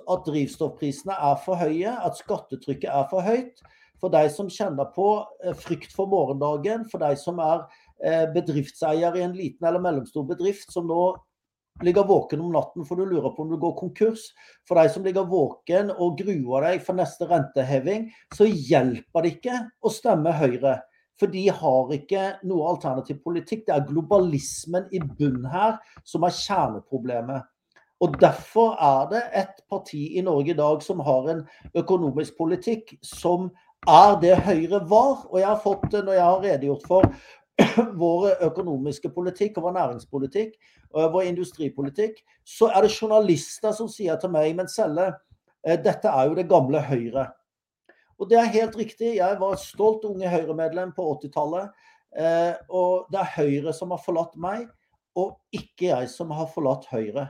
[0.01, 3.61] at drivstoffprisene er for høye, at skattetrykket er for høyt,
[4.01, 5.09] for deg som kjenner på
[5.45, 7.63] eh, frykt for morgendagen, for deg som er
[8.05, 11.13] eh, bedriftseier i en liten eller mellomstor bedrift som nå
[11.83, 14.29] ligger våken om natten for du lurer på om du går konkurs,
[14.69, 19.61] for deg som ligger våken og gruer deg for neste renteheving, så hjelper det ikke
[19.83, 20.79] å stemme Høyre.
[21.21, 23.67] For de har ikke noe alternativ politikk.
[23.67, 27.45] Det er globalismen i bunnen her som er kjerneproblemet.
[28.03, 31.45] Og Derfor er det et parti i Norge i dag som har en
[31.79, 33.47] økonomisk politikk som
[33.89, 35.25] er det Høyre var.
[35.31, 37.07] Og jeg har fått, når jeg har redegjort for
[38.03, 40.57] vår økonomiske politikk og vår næringspolitikk
[40.95, 45.13] og vår industripolitikk, så er det journalister som sier til meg men Selle,
[45.67, 47.29] eh, dette er jo det gamle Høyre.
[48.25, 49.17] Og det er helt riktig.
[49.19, 51.75] Jeg var et stolt unge Høyre-medlem på 80-tallet.
[52.17, 54.63] Eh, og det er Høyre som har forlatt meg,
[55.21, 57.27] og ikke jeg som har forlatt Høyre.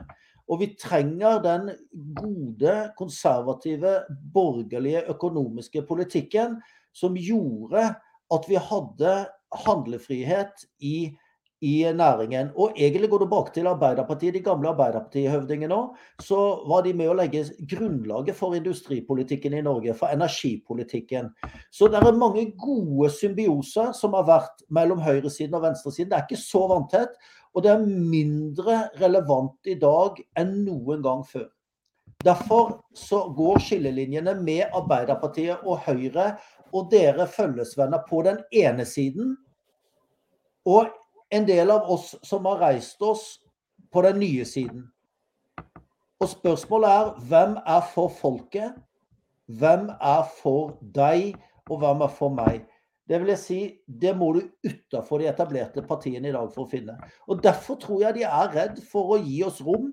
[0.47, 1.67] Og vi trenger den
[2.15, 3.97] gode, konservative,
[4.31, 6.61] borgerlige økonomiske politikken
[6.95, 7.89] som gjorde
[8.31, 9.15] at vi hadde
[9.65, 11.11] handlefrihet i,
[11.65, 12.51] i næringen.
[12.55, 15.95] Og egentlig går det bak til Arbeiderpartiet, de gamle Arbeiderpartihøvdingene òg.
[16.21, 16.37] Så
[16.69, 21.31] var de med å legge grunnlaget for industripolitikken i Norge, for energipolitikken.
[21.73, 26.11] Så det er mange gode symbioser som har vært mellom høyresiden og venstresiden.
[26.13, 27.17] Det er ikke så vanntett.
[27.55, 31.47] Og det er mindre relevant i dag enn noen gang før.
[32.25, 36.35] Derfor så går skillelinjene med Arbeiderpartiet og Høyre
[36.75, 39.35] og dere følgesvenner på den ene siden,
[40.65, 40.89] og
[41.35, 43.25] en del av oss som har reist oss
[43.91, 44.85] på den nye siden.
[46.23, 48.77] Og spørsmålet er hvem er for folket?
[49.45, 51.35] Hvem er for deg,
[51.69, 52.63] og hvem er for meg?
[53.05, 56.71] Det vil jeg si, det må du utafor de etablerte partiene i dag for å
[56.71, 56.95] finne.
[57.29, 59.91] Og Derfor tror jeg de er redd for å gi oss rom.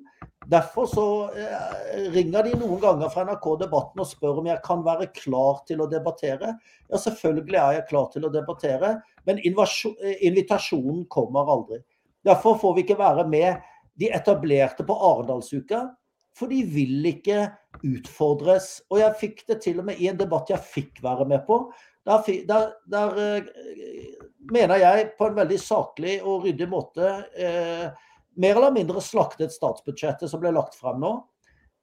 [0.53, 1.07] Derfor så
[1.39, 5.63] eh, ringer de noen ganger fra NRK Debatten og spør om jeg kan være klar
[5.69, 6.51] til å debattere.
[6.91, 8.91] Ja, selvfølgelig er jeg klar til å debattere,
[9.29, 11.81] men eh, invitasjonen kommer aldri.
[12.27, 13.65] Derfor får vi ikke være med
[13.99, 15.87] de etablerte på Arendalsuka.
[16.37, 17.47] For de vil ikke
[17.85, 18.79] utfordres.
[18.93, 21.65] Og jeg fikk det til og med i en debatt jeg fikk være med på.
[22.09, 24.15] Der, der, der, eh,
[24.53, 30.31] mener jeg, på en veldig saklig og ryddig måte eh, mer eller mindre slaktet statsbudsjettet
[30.31, 31.13] som ble lagt frem nå.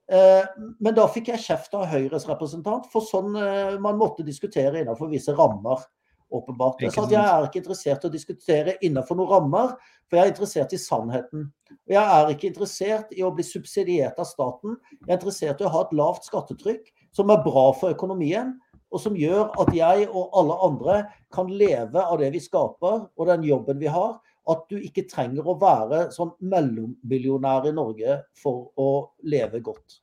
[0.09, 0.45] Eh,
[0.81, 5.11] men da fikk jeg kjeft av Høyres representant, for sånn eh, man måtte diskutere innenfor
[5.11, 5.85] visse rammer.
[6.29, 6.81] åpenbart.
[6.81, 9.71] Jeg sa at jeg er ikke interessert i å diskutere innenfor noen rammer,
[10.05, 11.47] for jeg er interessert i sannheten.
[11.73, 14.75] Og jeg er ikke interessert i å bli subsidiert av staten.
[15.07, 18.53] Jeg er interessert i å ha et lavt skattetrykk som er bra for økonomien,
[18.93, 20.99] og som gjør at jeg og alle andre
[21.33, 24.19] kan leve av det vi skaper og den jobben vi har.
[24.49, 28.91] At du ikke trenger å være sånn mellommillionær i Norge for å
[29.29, 29.99] leve godt.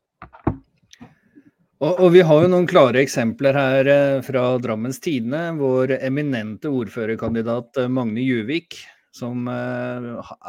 [1.76, 6.70] Og, og, Vi har jo noen klare eksempler her eh, fra Drammens Tidende, Vår eminente
[6.72, 8.78] ordførerkandidat eh, Magne Juvik,
[9.12, 10.06] som eh,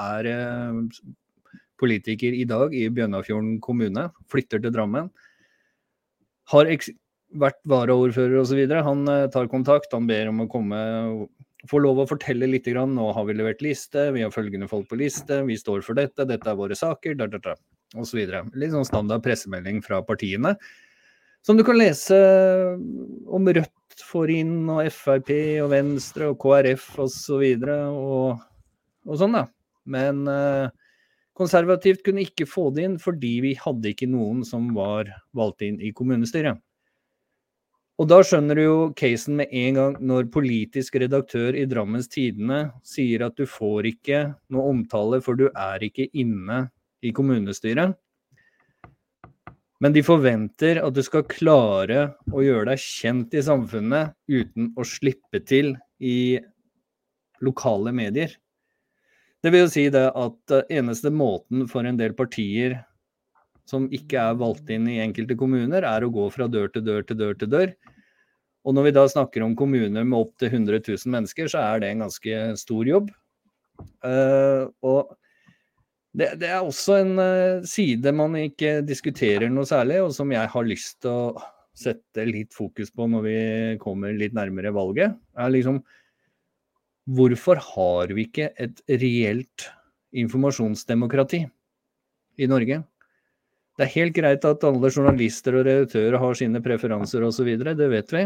[0.08, 0.30] er
[1.78, 5.12] politiker i dag i Bjørnafjorden kommune, flytter til Drammen.
[6.54, 6.72] Har
[7.44, 8.64] vært varaordfører osv.
[8.88, 9.04] Han
[9.34, 10.80] tar kontakt, han ber om å komme
[11.70, 12.68] få lov å fortelle litt.
[12.68, 12.96] Grann.
[12.98, 16.28] Nå har vi levert liste, vi har følgende folk på liste, vi står for dette,
[16.28, 17.56] dette er våre saker, da, da, da,
[17.98, 18.20] osv.
[18.54, 20.58] Litt sånn standard pressemelding fra partiene.
[21.48, 22.18] Som du kan lese
[23.32, 25.32] om Rødt får inn, og Frp
[25.64, 27.40] og Venstre og KrF osv.
[27.40, 28.44] Og, og,
[29.08, 29.46] og sånn, da.
[29.88, 30.68] Men eh,
[31.38, 35.80] konservativt kunne ikke få det inn fordi vi hadde ikke noen som var valgt inn
[35.80, 36.60] i kommunestyret.
[37.98, 42.68] Og da skjønner du jo casen med en gang når politisk redaktør i Drammens Tidende
[42.86, 44.20] sier at du får ikke
[44.54, 46.68] noe omtale, for du er ikke inne
[47.02, 47.96] i kommunestyret.
[49.82, 52.04] Men de forventer at du skal klare
[52.34, 56.38] å gjøre deg kjent i samfunnet uten å slippe til i
[57.46, 58.30] lokale medier.
[59.42, 62.80] Det vil jo si det at eneste måten for en del partier
[63.68, 67.06] som ikke er valgt inn i enkelte kommuner, er å gå fra dør til dør
[67.08, 67.74] til dør til dør.
[68.68, 71.92] Og når vi da snakker om kommuner med opptil 100 000 mennesker, så er det
[71.92, 73.12] en ganske stor jobb.
[74.04, 75.14] Uh, og
[76.18, 80.52] det, det, er også en uh, side man ikke diskuterer noe særlig, og som jeg
[80.52, 81.46] har lyst til å
[81.78, 83.38] sette litt fokus på når vi
[83.84, 85.84] kommer litt nærmere valget, er liksom
[87.08, 89.64] Hvorfor har vi ikke et reelt
[90.20, 91.40] informasjonsdemokrati
[92.36, 92.82] i Norge?
[93.78, 98.14] Det er helt greit at alle journalister og redaktører har sine preferanser osv., det vet
[98.16, 98.24] vi.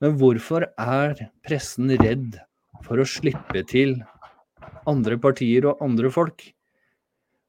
[0.00, 2.38] Men hvorfor er pressen redd
[2.86, 3.98] for å slippe til
[4.88, 6.46] andre partier og andre folk?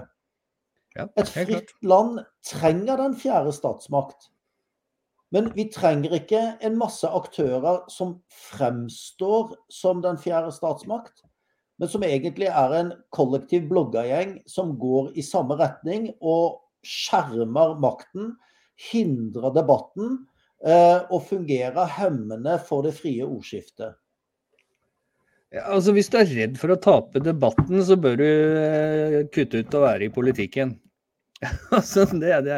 [0.94, 4.30] Ja, Et fritt land trenger den fjerde statsmakt.
[5.34, 11.24] Men vi trenger ikke en masse aktører som fremstår som den fjerde statsmakt,
[11.82, 18.36] men som egentlig er en kollektiv bloggergjeng som går i samme retning og skjermer makten,
[18.92, 20.20] hindrer debatten
[20.66, 23.98] eh, og fungerer hemmende for det frie ordskiftet.
[25.54, 29.76] Altså Hvis du er redd for å tape debatten, så bør du eh, kutte ut
[29.78, 30.74] å være i politikken.
[31.78, 32.58] altså, det, det,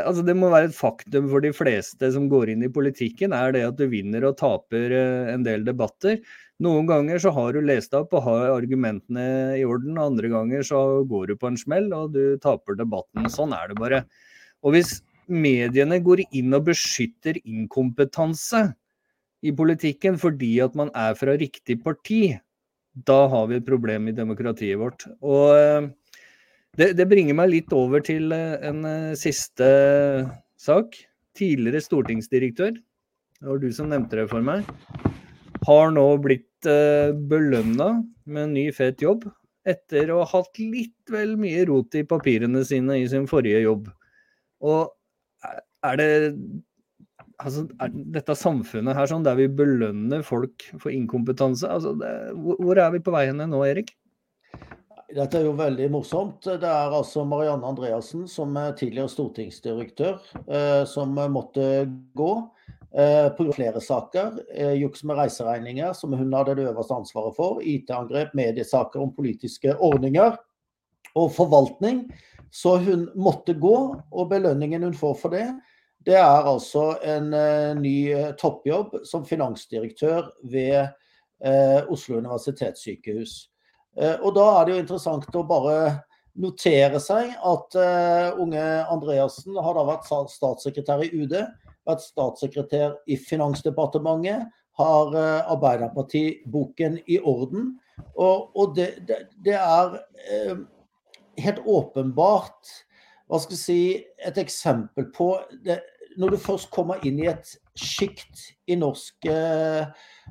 [0.00, 3.54] altså, det, må være et faktum for de fleste som går inn i politikken, er
[3.54, 6.18] det at du vinner og taper eh, en del debatter.
[6.66, 9.26] Noen ganger så har du lest opp og har argumentene
[9.60, 13.28] i orden, andre ganger så går du på en smell og du taper debatten.
[13.30, 14.02] Sånn er det bare.
[14.64, 14.96] Og hvis
[15.30, 18.70] mediene går inn og beskytter inkompetanse,
[19.46, 22.36] i politikken fordi at man er fra riktig parti,
[23.06, 25.06] da har vi et problem i demokratiet vårt.
[25.20, 25.88] Og eh,
[26.80, 29.68] det, det bringer meg litt over til eh, en eh, siste
[30.60, 30.96] sak.
[31.36, 34.64] Tidligere stortingsdirektør, det var du som nevnte det for meg,
[35.66, 37.90] har nå blitt belønna
[38.24, 39.26] med en ny, fet jobb
[39.68, 43.90] etter å ha hatt litt vel mye rot i papirene sine i sin forrige jobb.
[44.64, 44.88] Og
[45.84, 46.10] er det
[47.42, 47.66] altså,
[48.16, 53.02] dette samfunnet her sånn der vi belønner folk for inkompetanse, altså det, hvor er vi
[53.04, 53.94] på vei nå, Erik?
[55.14, 56.42] Dette er jo veldig morsomt.
[56.42, 60.18] Det er altså Marianne Andreassen, som er tidligere stortingsdirektør,
[60.50, 61.86] eh, som måtte
[62.18, 62.30] gå
[62.90, 64.40] eh, på flere saker.
[64.50, 67.62] Eh, juks med reiseregninger, som hun hadde det øverste ansvaret for.
[67.62, 70.34] IT-angrep, mediesaker om politiske ordninger
[71.14, 72.08] og forvaltning.
[72.50, 73.76] Så hun måtte gå,
[74.10, 75.46] og belønningen hun får for det,
[76.06, 77.32] det er altså en
[77.80, 77.98] ny
[78.38, 80.86] toppjobb som finansdirektør ved
[81.92, 83.32] Oslo universitetssykehus.
[83.98, 85.78] Eh, og da er det jo interessant å bare
[86.36, 87.76] notere seg at
[88.40, 88.62] unge
[88.92, 91.34] Andreassen har da vært statssekretær i UD,
[91.88, 94.44] vært statssekretær i Finansdepartementet,
[94.76, 95.14] har
[95.48, 97.70] Arbeiderpartiboken i orden.
[98.12, 99.96] Og, og det, det, det, er
[101.40, 102.74] helt åpenbart
[103.26, 103.80] hva skal jeg si,
[104.22, 105.32] et eksempel på
[105.66, 105.80] det,
[106.16, 109.28] Når du først kommer inn i et sjikt i norsk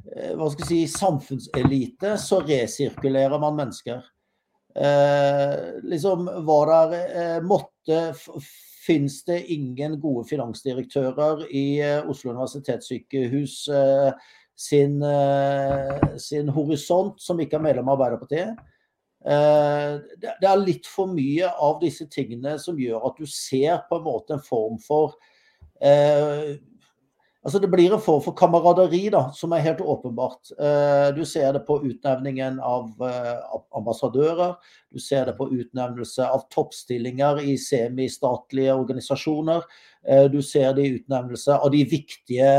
[0.03, 4.03] Eh, hva skal jeg si, samfunnselite, så resirkulerer man mennesker.
[4.75, 8.11] Eh, liksom var der eh, måtte
[8.85, 17.41] Fins det ingen gode finansdirektører i eh, Oslo universitetssykehus eh, sin, eh, sin, horisont som
[17.41, 18.59] ikke er medlem av Arbeiderpartiet?
[19.25, 24.05] Det er litt for mye av disse tingene som gjør at du ser på en
[24.05, 25.15] måte en form for
[27.45, 30.49] Altså Det blir en form for kameraderi da, som er helt åpenbart.
[30.57, 33.43] Eh, du ser det på utnevningen av eh,
[33.77, 34.55] ambassadører.
[34.89, 39.61] Du ser det på utnevnelse av toppstillinger i semistatlige organisasjoner.
[40.09, 42.49] Eh, du ser det i utnevnelse av de viktige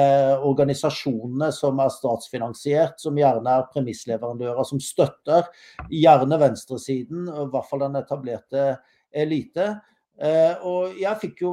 [0.47, 5.51] organisasjonene som er statsfinansiert, som gjerne er premissleverandører som støtter
[5.91, 8.71] gjerne venstresiden, i hvert fall den etablerte
[9.11, 9.73] elite.
[10.17, 11.51] Eh, og jeg fikk jo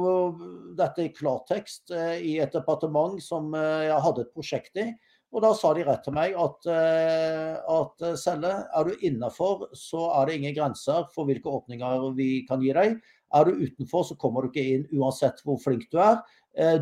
[0.76, 4.86] dette i klartekst eh, i et departement som eh, jeg hadde et prosjekt i.
[5.34, 10.28] Og da sa de rett til meg at, at Selle, er du innafor, så er
[10.28, 12.94] det ingen grenser for hvilke åpninger vi kan gi deg.
[13.34, 16.20] Er du utenfor, så kommer du ikke inn uansett hvor flink du er.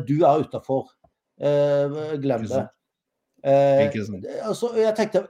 [0.05, 0.85] Du er utafor.
[2.21, 2.61] Glem det.
[4.45, 5.25] Altså, jeg tenkte,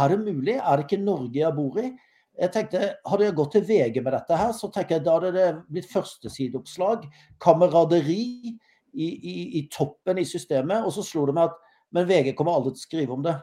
[0.00, 0.56] er det mulig?
[0.56, 1.92] Er det ikke Norge jeg bor i?
[2.40, 5.32] Jeg tenkte, Hadde jeg gått til VG med dette, her, så tenker jeg da hadde
[5.36, 7.04] det blitt førstesideoppslag.
[7.42, 8.22] Kameraderi
[8.92, 10.86] i, i, i, toppen i systemet.
[10.86, 11.60] Og så slo det meg at
[11.92, 13.34] men VG kommer aldri til å skrive om det.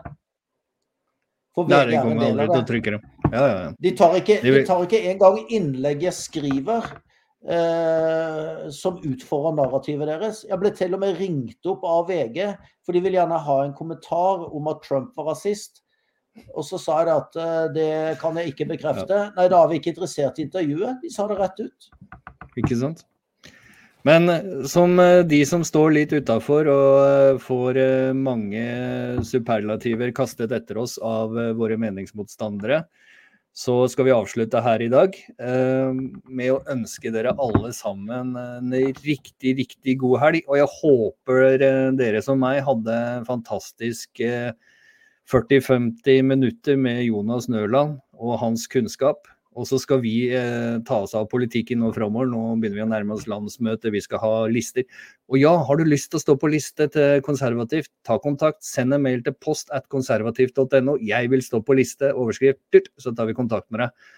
[1.54, 2.98] For VG er en del av det.
[3.30, 3.70] Ja, ja, ja.
[3.78, 6.88] De tar ikke, de tar ikke engang innlegg jeg skriver
[7.46, 10.42] eh, som utfordrer narrativet deres.
[10.50, 12.42] Jeg ble til og med ringt opp av VG,
[12.86, 15.84] for de vil gjerne ha en kommentar om at Trump var rasist.
[16.56, 17.92] Og så sa jeg at eh, det
[18.22, 19.30] kan jeg ikke bekrefte.
[19.38, 21.00] Nei, da er vi ikke interessert i intervjuet.
[21.04, 21.90] De sa det rett ut.
[22.60, 23.06] Ikke sant.
[24.08, 27.82] Men eh, som eh, de som står litt utafor og får
[28.18, 28.64] mange
[29.28, 32.84] superlativer kastet etter oss av våre meningsmotstandere,
[33.60, 39.56] så skal vi avslutte her i dag med å ønske dere alle sammen en riktig,
[39.58, 40.46] riktig god helg.
[40.46, 41.58] Og jeg håper
[41.98, 44.22] dere som meg hadde en fantastisk
[45.30, 49.28] 40-50 minutter med Jonas Nørland og hans kunnskap.
[49.60, 52.30] Og så skal vi eh, ta oss av politikken nå framover.
[52.30, 54.86] Nå begynner vi å nærme oss landsmøte, vi skal ha lister.
[55.28, 58.62] Og ja, har du lyst til å stå på liste til konservativt, ta kontakt.
[58.66, 60.96] Send en mail til post at konservativt.no.
[61.04, 64.10] Jeg vil stå på liste, overskrift, så tar vi kontakt med deg.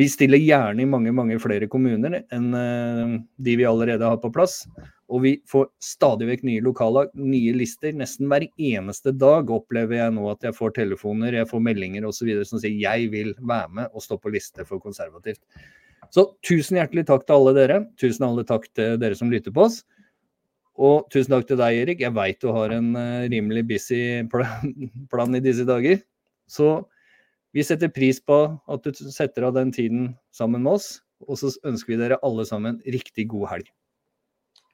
[0.00, 4.30] Vi stiller gjerne i mange mange flere kommuner enn eh, de vi allerede har på
[4.32, 4.62] plass.
[5.12, 7.92] Og vi får stadig vekk nye lokallag, nye lister.
[7.98, 12.30] Nesten hver eneste dag opplever jeg nå at jeg får telefoner, jeg får meldinger osv.
[12.48, 15.42] som sier jeg vil være med og stå på liste for konservativt.
[16.14, 17.80] Så tusen hjertelig takk til alle dere.
[18.00, 19.82] Tusen alle takk til dere som lytter på oss.
[20.80, 22.00] Og tusen takk til deg, Erik.
[22.06, 24.00] Jeg veit du har en uh, rimelig busy
[25.12, 26.00] plan i disse dager.
[26.48, 26.78] Så
[27.56, 28.38] vi setter pris på
[28.70, 30.90] at du setter av den tiden sammen med oss.
[31.28, 33.70] Og så ønsker vi dere alle sammen riktig god helg.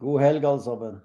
[0.02, 0.98] God helg, alle sammen.